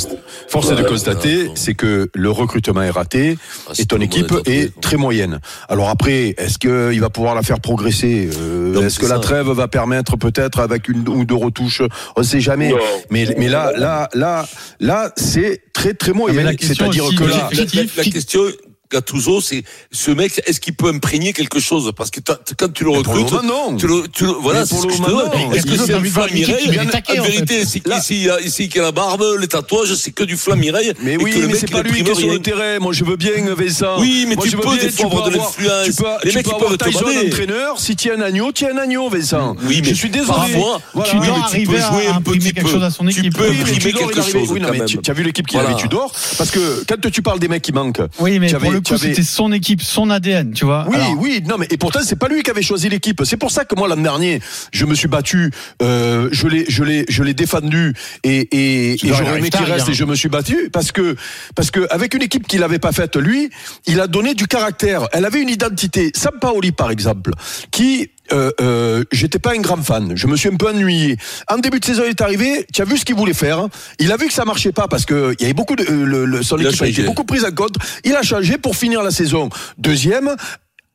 force 0.49 0.71
est 0.71 0.77
de 0.77 0.83
Ouais, 0.83 0.89
constater, 0.89 1.43
ouais. 1.45 1.51
c'est 1.55 1.75
que 1.75 2.09
le 2.15 2.31
recrutement 2.31 2.83
est 2.83 2.91
raté 2.91 3.37
Ah, 3.69 3.73
et 3.79 3.87
ton 3.87 4.01
équipe 4.01 4.33
est 4.47 4.79
très 4.81 4.97
moyenne. 4.97 5.41
Alors 5.69 5.89
après, 5.89 6.35
est-ce 6.39 6.59
qu'il 6.59 7.01
va 7.01 7.11
pouvoir 7.11 7.35
la 7.35 7.43
faire 7.43 7.61
progresser? 7.61 8.29
Euh, 8.39 8.73
que 9.01 9.07
la 9.07 9.19
trêve 9.19 9.49
va 9.51 9.69
permettre 9.69 10.17
peut-être 10.17 10.61
avec 10.61 10.89
une 10.89 11.09
ou 11.09 11.25
deux 11.25 11.35
retouches 11.35 11.83
On 12.17 12.21
ne 12.21 12.25
sait 12.25 12.41
jamais. 12.41 12.71
Non. 12.71 12.79
Mais 13.11 13.35
mais 13.39 13.49
là 13.49 13.73
là 13.77 14.09
là 14.15 14.47
là 14.79 15.13
c'est 15.17 15.63
très 15.73 15.95
très 15.95 16.13
la 16.13 16.55
question 16.55 16.91
C'est-à-dire 16.91 17.19
que 17.19 17.25
là, 17.25 17.49
La, 17.97 18.05
question, 18.05 18.43
Gattuso, 18.91 19.41
c'est 19.41 19.63
ce 19.93 20.11
mec, 20.11 20.43
est-ce 20.47 20.59
qu'il 20.61 20.75
peut 20.75 20.89
imprégner 20.89 21.33
quelque 21.33 21.61
chose? 21.61 21.93
Parce 21.97 22.11
que 22.11 22.21
quand 22.57 22.73
tu 22.73 22.85
le 22.85 22.91
mais 22.91 23.03
pour 23.03 23.15
le 23.15 23.21
recrutes, 23.23 23.43
moment, 23.45 23.71
non. 23.71 23.77
tu 23.77 23.87
le, 23.87 24.09
tu 24.09 24.25
le- 24.25 24.33
voilà, 24.33 24.67
c'est 24.67 24.75
ce 24.77 24.87
que 24.87 24.93
je 24.93 24.99
te. 24.99 25.57
Est-ce 25.57 25.65
que 25.67 25.71
c'est 25.73 25.77
t'as 25.79 25.87
du 25.87 25.95
envie 25.95 26.09
de 26.11 26.15
voir 26.15 26.27
une 26.27 26.37
équipe 26.39 26.47
Flamme 26.47 26.59
qui 26.59 26.71
vient 26.71 26.73
Mireille 26.83 26.89
attaquer, 26.89 27.21
En 27.21 27.23
vérité, 27.25 27.55
fait. 27.59 27.63
ici, 27.99 28.23
il 28.23 28.31
a- 28.31 28.41
ici, 28.41 28.69
qu'il 28.69 28.81
a 28.81 28.85
la 28.85 28.93
barbe, 28.93 29.25
les 29.39 29.47
tatouages, 29.49 29.95
c'est 29.95 30.11
que 30.11 30.25
du 30.25 30.37
Flamme 30.37 30.59
Mireille. 30.59 30.93
Mais 31.03 31.17
oui, 31.17 31.35
mais 31.47 31.55
c'est 31.55 31.71
pas 31.71 31.83
lui 31.83 32.03
qui 32.03 32.11
est 32.11 32.15
sur 32.15 32.29
le 32.33 32.41
terrain. 32.41 32.79
Moi, 32.81 32.93
je 32.93 33.05
veux 33.05 33.17
bien, 33.17 33.31
Vincent. 33.57 34.01
Oui, 34.01 34.25
mais 34.29 34.37
tu 34.37 34.57
peux 34.57 34.77
des 34.77 34.91
fois 34.91 35.07
avoir 35.07 35.31
de 35.31 35.37
l'influence. 35.37 35.85
Tu 35.87 35.93
peux, 35.95 36.05
Les 36.25 36.31
tu 36.31 36.37
mecs, 36.39 36.47
peuvent 36.49 36.77
te 36.77 36.91
bander. 36.91 37.27
entraîneur. 37.29 37.79
Si 37.79 37.95
tu 37.97 38.09
es 38.09 38.13
un 38.13 38.21
agneau, 38.21 38.51
tu 38.53 38.65
es 38.65 38.71
un 38.73 38.77
agneau, 38.79 39.09
Vincent. 39.09 39.57
Oui, 39.65 39.81
mais 39.85 39.91
je 39.91 39.95
suis 39.95 40.11
désolé. 40.11 40.37
Tu 40.53 40.57
dois 40.59 41.05
tu 41.05 41.17
arriver 41.17 41.75
peux 41.77 41.83
à 41.83 41.91
jouer 41.93 42.07
un 42.09 42.17
imprimer 42.17 42.39
petit 42.39 42.53
quelque 42.55 42.67
peu. 42.67 42.73
chose 42.73 42.83
à 42.83 42.91
son 42.91 43.05
Tu 43.07 43.21
équipe. 43.21 43.37
peux 43.37 43.45
imprimer 43.51 43.79
quelque 43.93 44.23
chose, 44.23 44.49
tu, 44.87 44.99
tu 44.99 45.11
as 45.11 45.15
vu 45.15 45.23
l'équipe 45.23 45.47
qu'il 45.47 45.59
avait 45.61 45.75
Tudor? 45.77 46.13
Parce 46.39 46.51
que 46.51 46.85
quand 46.89 47.11
tu 47.11 47.23
parles 47.23 47.39
des 47.39 47.49
mecs 47.49 47.63
qui 47.63 47.73
manquent. 47.73 48.01
Oui, 48.19 48.39
mais 48.39 48.49
Tu 48.49 48.57
avais- 48.57 48.80
le 48.81 48.97
coup, 48.97 48.97
c'était 48.97 49.23
son 49.23 49.53
équipe, 49.53 49.83
son 49.83 50.11
ADN, 50.11 50.53
tu 50.53 50.65
vois. 50.65 50.87
Oui, 50.89 50.97
Alors, 50.97 51.17
oui, 51.19 51.43
non, 51.47 51.57
mais 51.59 51.67
et 51.71 51.77
pourtant 51.77 52.01
c'est 52.03 52.19
pas 52.19 52.29
lui 52.29 52.43
qui 52.43 52.51
avait 52.51 52.63
choisi 52.63 52.89
l'équipe. 52.89 53.23
C'est 53.25 53.37
pour 53.37 53.51
ça 53.51 53.65
que 53.65 53.75
moi 53.75 53.89
l'an 53.89 53.97
dernier, 53.97 54.41
je 54.73 54.85
me 54.87 54.95
suis 54.95 55.09
battu, 55.09 55.51
euh, 55.83 56.29
je 56.33 56.49
l'ai, 56.49 56.65
je 56.69 56.85
l'ai, 56.85 57.05
je 57.09 57.23
l'ai 57.23 57.35
défendu 57.35 57.95
et 58.25 58.49
et, 58.53 58.93
et 58.95 58.99
j'aurais 59.03 59.39
aimé 59.39 59.51
qu'il 59.51 59.65
reste 59.65 59.89
et 59.89 59.95
je 59.95 60.05
me 60.05 60.15
suis 60.15 60.29
battu 60.29 60.71
parce 60.73 60.93
que 60.93 61.17
parce 61.55 61.71
que 61.71 61.87
avec 61.91 62.15
une 62.15 62.23
équipe 62.23 62.47
qu'il 62.47 62.63
avait 62.63 62.79
pas 62.79 62.93
faite 62.93 63.17
lui, 63.17 63.51
il 63.87 64.01
a 64.01 64.07
donné 64.07 64.35
du 64.35 64.47
caractère. 64.47 65.09
Elle 65.13 65.25
avait 65.25 65.41
une 65.41 65.51
identité. 65.51 66.13
Sampaoli 66.15 66.73
par 66.73 66.91
exemple, 66.91 67.33
qui 67.71 68.11
euh, 68.33 68.51
euh, 68.61 69.05
j'étais 69.13 69.39
pas 69.39 69.53
un 69.53 69.61
grand 69.61 69.83
fan. 69.83 70.13
Je 70.17 70.27
me 70.27 70.37
suis 70.37 70.49
un 70.49 70.57
peu 70.57 70.69
ennuyé. 70.69 71.17
En 71.49 71.59
début 71.59 71.81
de 71.81 71.85
saison, 71.85 72.03
il 72.07 72.11
est 72.11 72.21
arrivé. 72.21 72.67
Tu 72.73 72.83
as 72.83 72.85
vu 72.85 72.97
ce 72.99 73.05
qu'il 73.05 73.15
voulait 73.17 73.35
faire. 73.35 73.69
Il 73.99 74.11
a 74.13 74.17
vu 74.17 74.27
que 74.27 74.33
ça 74.33 74.45
marchait 74.45 74.73
pas 74.73 74.89
parce 74.89 75.05
que 75.05 75.35
il 75.39 75.43
y 75.43 75.45
avait 75.45 75.55
beaucoup 75.55 75.77
de 75.77 75.85
euh, 75.85 76.05
le, 76.05 76.25
le- 76.25 76.43
son 76.43 76.57
Il 76.59 76.67
équipe 76.67 76.83
a 76.83 76.87
été 76.87 77.03
beaucoup 77.03 77.25
prise 77.25 77.45
en 77.45 77.53
compte. 77.53 77.75
Il 78.05 78.15
a 78.17 78.23
changé 78.23 78.59
pour 78.59 78.77
finir 78.77 79.03
la 79.03 79.11
saison 79.11 79.49
deuxième 79.79 80.35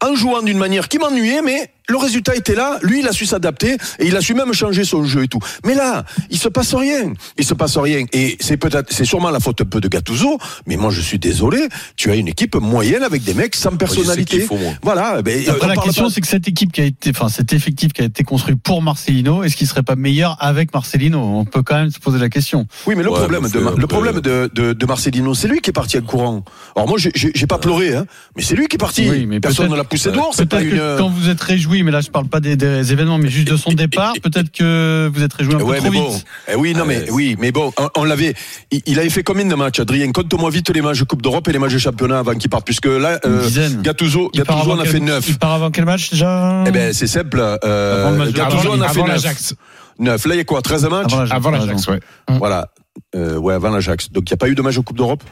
en 0.01 0.13
jouant 0.15 0.42
d'une 0.42 0.58
manière 0.58 0.88
qui 0.89 0.98
m'ennuyait, 1.00 1.42
mais 1.42 1.72
le 1.88 1.98
résultat 1.98 2.36
était 2.36 2.56
là. 2.56 2.80
Lui, 2.82 3.00
il 3.00 3.08
a 3.08 3.12
su 3.12 3.25
s'adapter 3.25 3.74
et 4.00 4.08
il 4.08 4.15
a 4.15 4.22
su 4.22 4.34
même 4.34 4.54
changer 4.54 4.84
son 4.84 5.04
jeu 5.06 5.24
et 5.24 5.27
tout. 5.27 5.39
Mais 5.65 5.75
là, 5.75 6.06
il 6.30 6.38
se 6.38 6.48
passe 6.50 6.74
rien. 6.74 7.13
Il 7.38 7.46
se 7.46 7.54
passe 7.54 7.77
rien. 7.77 8.06
Et 8.13 8.38
c'est 8.39 8.58
peut-être, 8.58 8.92
c'est 8.92 9.06
sûrement 9.06 9.30
la 9.30 9.39
faute 9.39 9.62
un 9.62 9.65
peu 9.65 9.80
de 9.82 9.88
Gattuso. 9.88 10.38
Mais 10.68 10.77
moi, 10.77 10.92
je 10.92 11.01
suis 11.01 11.20
désolé. 11.20 11.68
Tu 11.96 12.12
as 12.12 12.15
une 12.15 12.27
équipe 12.27 12.56
moyenne 12.56 13.04
avec 13.04 13.24
des 13.24 13.34
mecs 13.34 13.56
sans 13.56 13.75
personnalité. 13.77 14.42
faut. 14.42 14.58
Voilà. 14.82 15.22
Ben, 15.22 15.44
Après, 15.50 15.65
on 15.65 15.70
la 15.70 15.75
question, 15.77 16.06
pas- 16.06 16.10
c'est 16.10 16.22
que 16.22 16.27
cette 16.27 16.48
équipe 16.48 16.72
qui 16.72 16.82
a 16.82 16.86
été, 16.86 17.12
enfin, 17.12 17.30
cet 17.30 17.54
effectif 17.54 17.94
qui 17.94 18.01
a 18.01 18.06
été 18.06 18.24
construit 18.24 18.56
pour 18.56 18.82
Marcelino, 18.82 19.44
est-ce 19.44 19.56
qu'il 19.56 19.68
serait 19.68 19.84
pas 19.84 19.96
meilleur 19.96 20.38
avec 20.39 20.74
Marcelino? 20.74 21.20
On 21.20 21.46
peut 21.46 21.62
quand 21.63 21.75
même 21.75 21.92
se 21.92 22.00
poser 22.00 22.20
la 22.20 22.30
question. 22.30 22.68
Oui, 22.88 22.96
mais 22.98 23.04
le 23.04 23.10
Ouais, 23.12 23.20
problème, 23.20 23.44
mais 23.44 23.50
de, 23.50 23.60
le 23.60 23.72
peu- 23.75 23.88
problème 23.88 24.20
de, 24.22 24.50
de, 24.54 24.74
de 24.74 24.86
Marcelino, 24.86 25.34
c'est 25.34 25.48
lui 25.48 25.62
qui 25.62 25.70
est 25.70 25.74
parti 25.74 25.98
en 25.98 26.01
courant. 26.01 26.44
Alors 26.75 26.88
moi, 26.88 26.98
j'ai- 26.98 27.12
pas 27.48 27.60
pleuré, 27.60 27.94
hein, 27.96 28.06
mais 28.36 28.42
c'est 28.42 28.56
lui 28.56 28.68
qui 28.68 28.75
est 28.75 28.80
parti. 28.80 29.08
Oui, 29.10 29.25
mais 29.27 29.39
Personne 29.39 29.70
ne 29.70 29.75
l'a 29.75 29.84
poussé 29.84 30.12
dehors. 30.12 30.32
C'est 30.36 30.48
pas 30.48 30.62
une. 30.62 30.72
que 30.72 30.98
quand 30.98 31.10
vous 31.10 31.30
êtes 31.30 31.39
réjoui 31.42 31.75
oui, 31.75 31.84
mais 31.84 31.91
là 31.91 32.01
je 32.01 32.10
parle 32.10 32.27
pas 32.27 32.39
des, 32.39 32.55
des 32.55 32.91
événements, 32.91 33.17
mais 33.17 33.29
juste 33.29 33.48
de 33.50 33.58
son 33.58 33.72
départ. 33.74 34.13
Peut-être 34.24 34.51
que 34.51 35.10
vous 35.13 35.22
êtes 35.24 35.34
réjoui 35.34 35.53
un 35.55 35.58
peu 35.58 35.63
trop 35.63 35.74
mais 35.74 35.89
bon. 35.89 36.10
vite. 36.10 36.25
Eh 36.51 36.55
oui, 36.55 36.74
non, 36.74 36.86
mais 36.86 37.10
oui, 37.12 37.36
mais 37.39 37.51
bon, 37.51 37.72
on, 37.77 37.89
on 37.98 38.03
l'avait. 38.03 38.34
Il, 38.72 38.82
il 38.86 39.00
avait 39.00 39.10
fait 39.10 39.24
combien 39.24 39.46
de 39.46 39.55
matchs, 39.55 39.79
Adrien? 39.79 40.12
Compte-moi 40.12 40.50
vite 40.50 40.70
les 40.70 40.82
matchs 40.82 41.00
de 41.00 41.03
Coupe 41.05 41.22
d'Europe 41.22 41.48
et 41.48 41.51
les 41.51 41.60
matchs 41.60 41.74
de 41.74 41.77
championnat 41.79 42.20
avant 42.20 42.34
qu'il 42.36 42.50
parte, 42.50 42.65
puisque 42.65 42.86
là, 42.86 43.20
euh. 43.25 43.48
Gattuso, 43.82 44.29
Gattuso 44.34 44.72
en 44.72 44.79
a 44.79 44.84
quel- 44.84 44.91
fait 44.91 45.00
9. 45.00 45.25
Il 45.27 45.38
part 45.38 45.51
avant 45.53 45.72
quel 45.72 45.86
match 45.86 46.10
déjà? 46.12 46.63
Eh 46.67 46.72
ben, 46.72 46.94
c'est 46.94 47.08
simple. 47.08 47.39
Euh, 47.63 48.01
Avant 48.01 48.12
le 48.12 48.17
match 48.17 48.27
de 48.29 48.38
Gattuso 48.38 48.72
en 48.72 48.82
a 48.82 48.88
fait 48.89 49.00
avant 49.00 49.08
9. 49.08 49.15
l'Ajax. 49.24 49.55
9. 50.00 50.25
Là, 50.25 50.34
il 50.36 50.38
y 50.38 50.41
a 50.41 50.44
quoi 50.44 50.62
13 50.62 50.86
matchs? 50.89 51.13
Avant 51.32 51.51
l'Ajax, 51.51 51.88
ouais. 51.88 52.00
Voilà. 52.29 52.70
Euh, 53.15 53.38
ouais, 53.38 53.53
avant 53.53 53.70
l'Ajax. 53.70 54.10
Donc, 54.12 54.29
il 54.29 54.34
n'y 54.34 54.36
a 54.36 54.38
pas 54.38 54.48
eu 54.48 54.55
de 54.55 54.62
match 54.62 54.75
de 54.75 54.79
Coupe 54.82 54.98
d'Europe? 54.98 55.24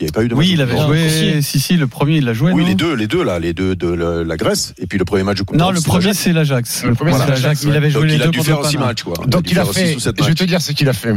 Il 0.00 0.04
n'y 0.04 0.06
avait 0.06 0.12
pas 0.12 0.22
eu 0.24 0.28
de 0.28 0.34
match 0.34 0.46
Oui, 0.46 0.52
il 0.52 0.60
avait 0.60 0.76
joué. 0.78 1.42
Si, 1.42 1.58
si, 1.58 1.76
le 1.76 1.88
premier, 1.88 2.18
il 2.18 2.24
l'a 2.24 2.32
joué. 2.32 2.52
Oui, 2.52 2.62
non 2.62 2.68
les 2.68 2.74
deux, 2.76 2.94
les 2.94 3.06
deux, 3.08 3.24
là, 3.24 3.38
les 3.40 3.52
deux 3.52 3.74
de 3.74 3.88
la, 3.88 4.22
la 4.22 4.36
Grèce, 4.36 4.72
et 4.78 4.86
puis 4.86 4.96
le 4.98 5.04
premier 5.04 5.24
match 5.24 5.38
de 5.38 5.42
Coupe 5.42 5.56
Non, 5.56 5.70
le 5.72 5.80
premier, 5.80 6.14
c'est 6.14 6.32
l'Ajax. 6.32 6.84
Le 6.84 6.94
premier, 6.94 7.10
Voilà, 7.10 7.24
c'est 7.26 7.30
l'Ajax, 7.42 7.62
Il 7.64 7.70
avait 7.76 7.90
Donc, 7.90 8.02
joué 8.02 8.08
les 8.10 8.14
il 8.14 8.22
a 8.22 8.26
deux 8.26 8.30
dû 8.30 8.40
faire 8.42 8.64
6 8.64 8.74
Paname. 8.76 8.88
matchs, 8.90 9.02
quoi. 9.02 9.14
Donc 9.26 9.50
il 9.50 9.58
a 9.58 9.64
fait, 9.64 9.94
six 9.94 10.00
sept 10.00 10.14
je 10.22 10.28
vais 10.28 10.34
te 10.34 10.44
dire 10.44 10.62
ce 10.62 10.70
qu'il 10.72 10.88
a 10.88 10.92
fait. 10.92 11.14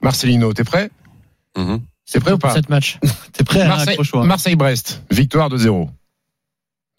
Marcelino, 0.00 0.52
t'es 0.54 0.64
prêt? 0.64 0.90
Mhm. 1.58 1.80
C'est 2.06 2.20
prêt 2.20 2.32
ou 2.32 2.38
pas? 2.38 2.54
7 2.54 2.68
matchs. 2.70 2.98
T'es 3.32 3.44
prêt 3.44 3.60
à. 3.62 3.84
Marseille-Brest, 4.24 5.02
victoire 5.10 5.48
de 5.50 5.56
0. 5.58 5.90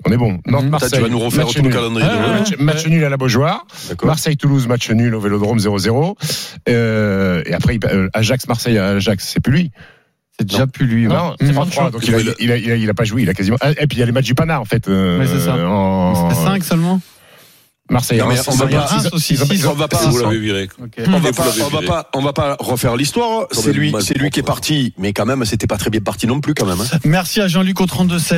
On 0.05 0.11
est 0.11 0.17
bon. 0.17 0.39
Nantes. 0.45 0.65
Marseille. 0.65 0.91
Tu 0.93 1.01
vas 1.01 1.07
nous 1.09 1.17
refaire 1.19 1.45
match 1.45 1.55
tout 1.55 1.63
le 1.63 1.69
calendrier 1.69 2.07
de 2.07 2.13
Ah, 2.13 2.27
match, 2.39 2.57
match 2.59 2.85
nul 2.87 3.03
à 3.03 3.09
la 3.09 3.17
Beaujoire. 3.17 3.65
D'accord. 3.89 4.07
Marseille-Toulouse, 4.07 4.67
match 4.67 4.91
nul 4.91 5.15
au 5.15 5.19
Vélodrome 5.19 5.57
0-0. 5.57 6.15
Euh, 6.69 7.41
et 7.45 7.53
après, 7.53 7.79
euh, 7.85 8.07
Ajax-Marseille, 8.13 8.77
Ajax, 8.77 9.27
c'est 9.33 9.39
plus 9.39 9.51
lui. 9.53 9.71
C'est 10.39 10.47
déjà 10.47 10.67
plus 10.67 10.85
lui. 10.85 11.07
ouais. 11.07 11.13
Non, 11.15 11.35
c'est 11.39 11.51
Mmh. 11.51 11.69
3 11.69 11.89
Donc 11.91 12.07
il 12.07 12.13
a, 12.15 12.19
il, 12.19 12.29
a, 12.51 12.57
il, 12.57 12.71
a, 12.71 12.75
il 12.75 12.89
a 12.89 12.93
pas 12.93 13.03
joué, 13.05 13.23
il 13.23 13.29
a 13.29 13.33
quasiment. 13.33 13.57
Ah, 13.61 13.71
Et 13.71 13.87
puis 13.87 13.97
il 13.97 13.99
y 13.99 14.03
a 14.03 14.05
les 14.05 14.11
matchs 14.11 14.25
du 14.25 14.35
Pana 14.35 14.59
en 14.61 14.65
fait. 14.65 14.87
Euh, 14.87 15.19
Ouais, 15.19 15.25
c'est 15.27 15.39
ça. 15.39 15.55
En... 15.67 16.29
C'était 16.29 16.41
5 16.43 16.63
seulement 16.63 17.01
Marseille. 17.89 18.17
Non, 18.19 18.27
mais 18.27 18.35
on 18.47 18.51
va 18.51 18.67
pas- 18.67 18.89
On 19.71 19.73
va 19.73 19.87
pas, 19.87 19.97
Vous 20.09 20.17
l'avez 20.25 20.39
viré. 20.39 20.69
On 21.07 21.19
va 21.19 21.31
pas, 21.31 21.41
on 21.63 21.69
va 21.69 21.81
pas, 21.87 22.09
on 22.15 22.21
va 22.21 22.33
pas 22.33 22.57
refaire 22.59 22.97
l'histoire. 22.97 23.47
C'est 23.53 23.71
lui, 23.71 23.93
c'est 24.01 24.17
lui 24.17 24.29
qui 24.29 24.41
est 24.41 24.43
parti, 24.43 24.93
mais 24.97 25.13
quand 25.13 25.25
même, 25.25 25.45
c'était 25.45 25.67
pas 25.67 25.77
très 25.77 25.89
bien 25.89 26.01
parti 26.01 26.27
non 26.27 26.41
plus, 26.41 26.53
quand 26.53 26.65
même. 26.65 26.81
hein. 26.81 26.97
Merci 27.05 27.39
à 27.39 27.47
Jean-Luc 27.47 27.79
au 27.79 27.85
32 27.85 28.19
16. 28.19 28.35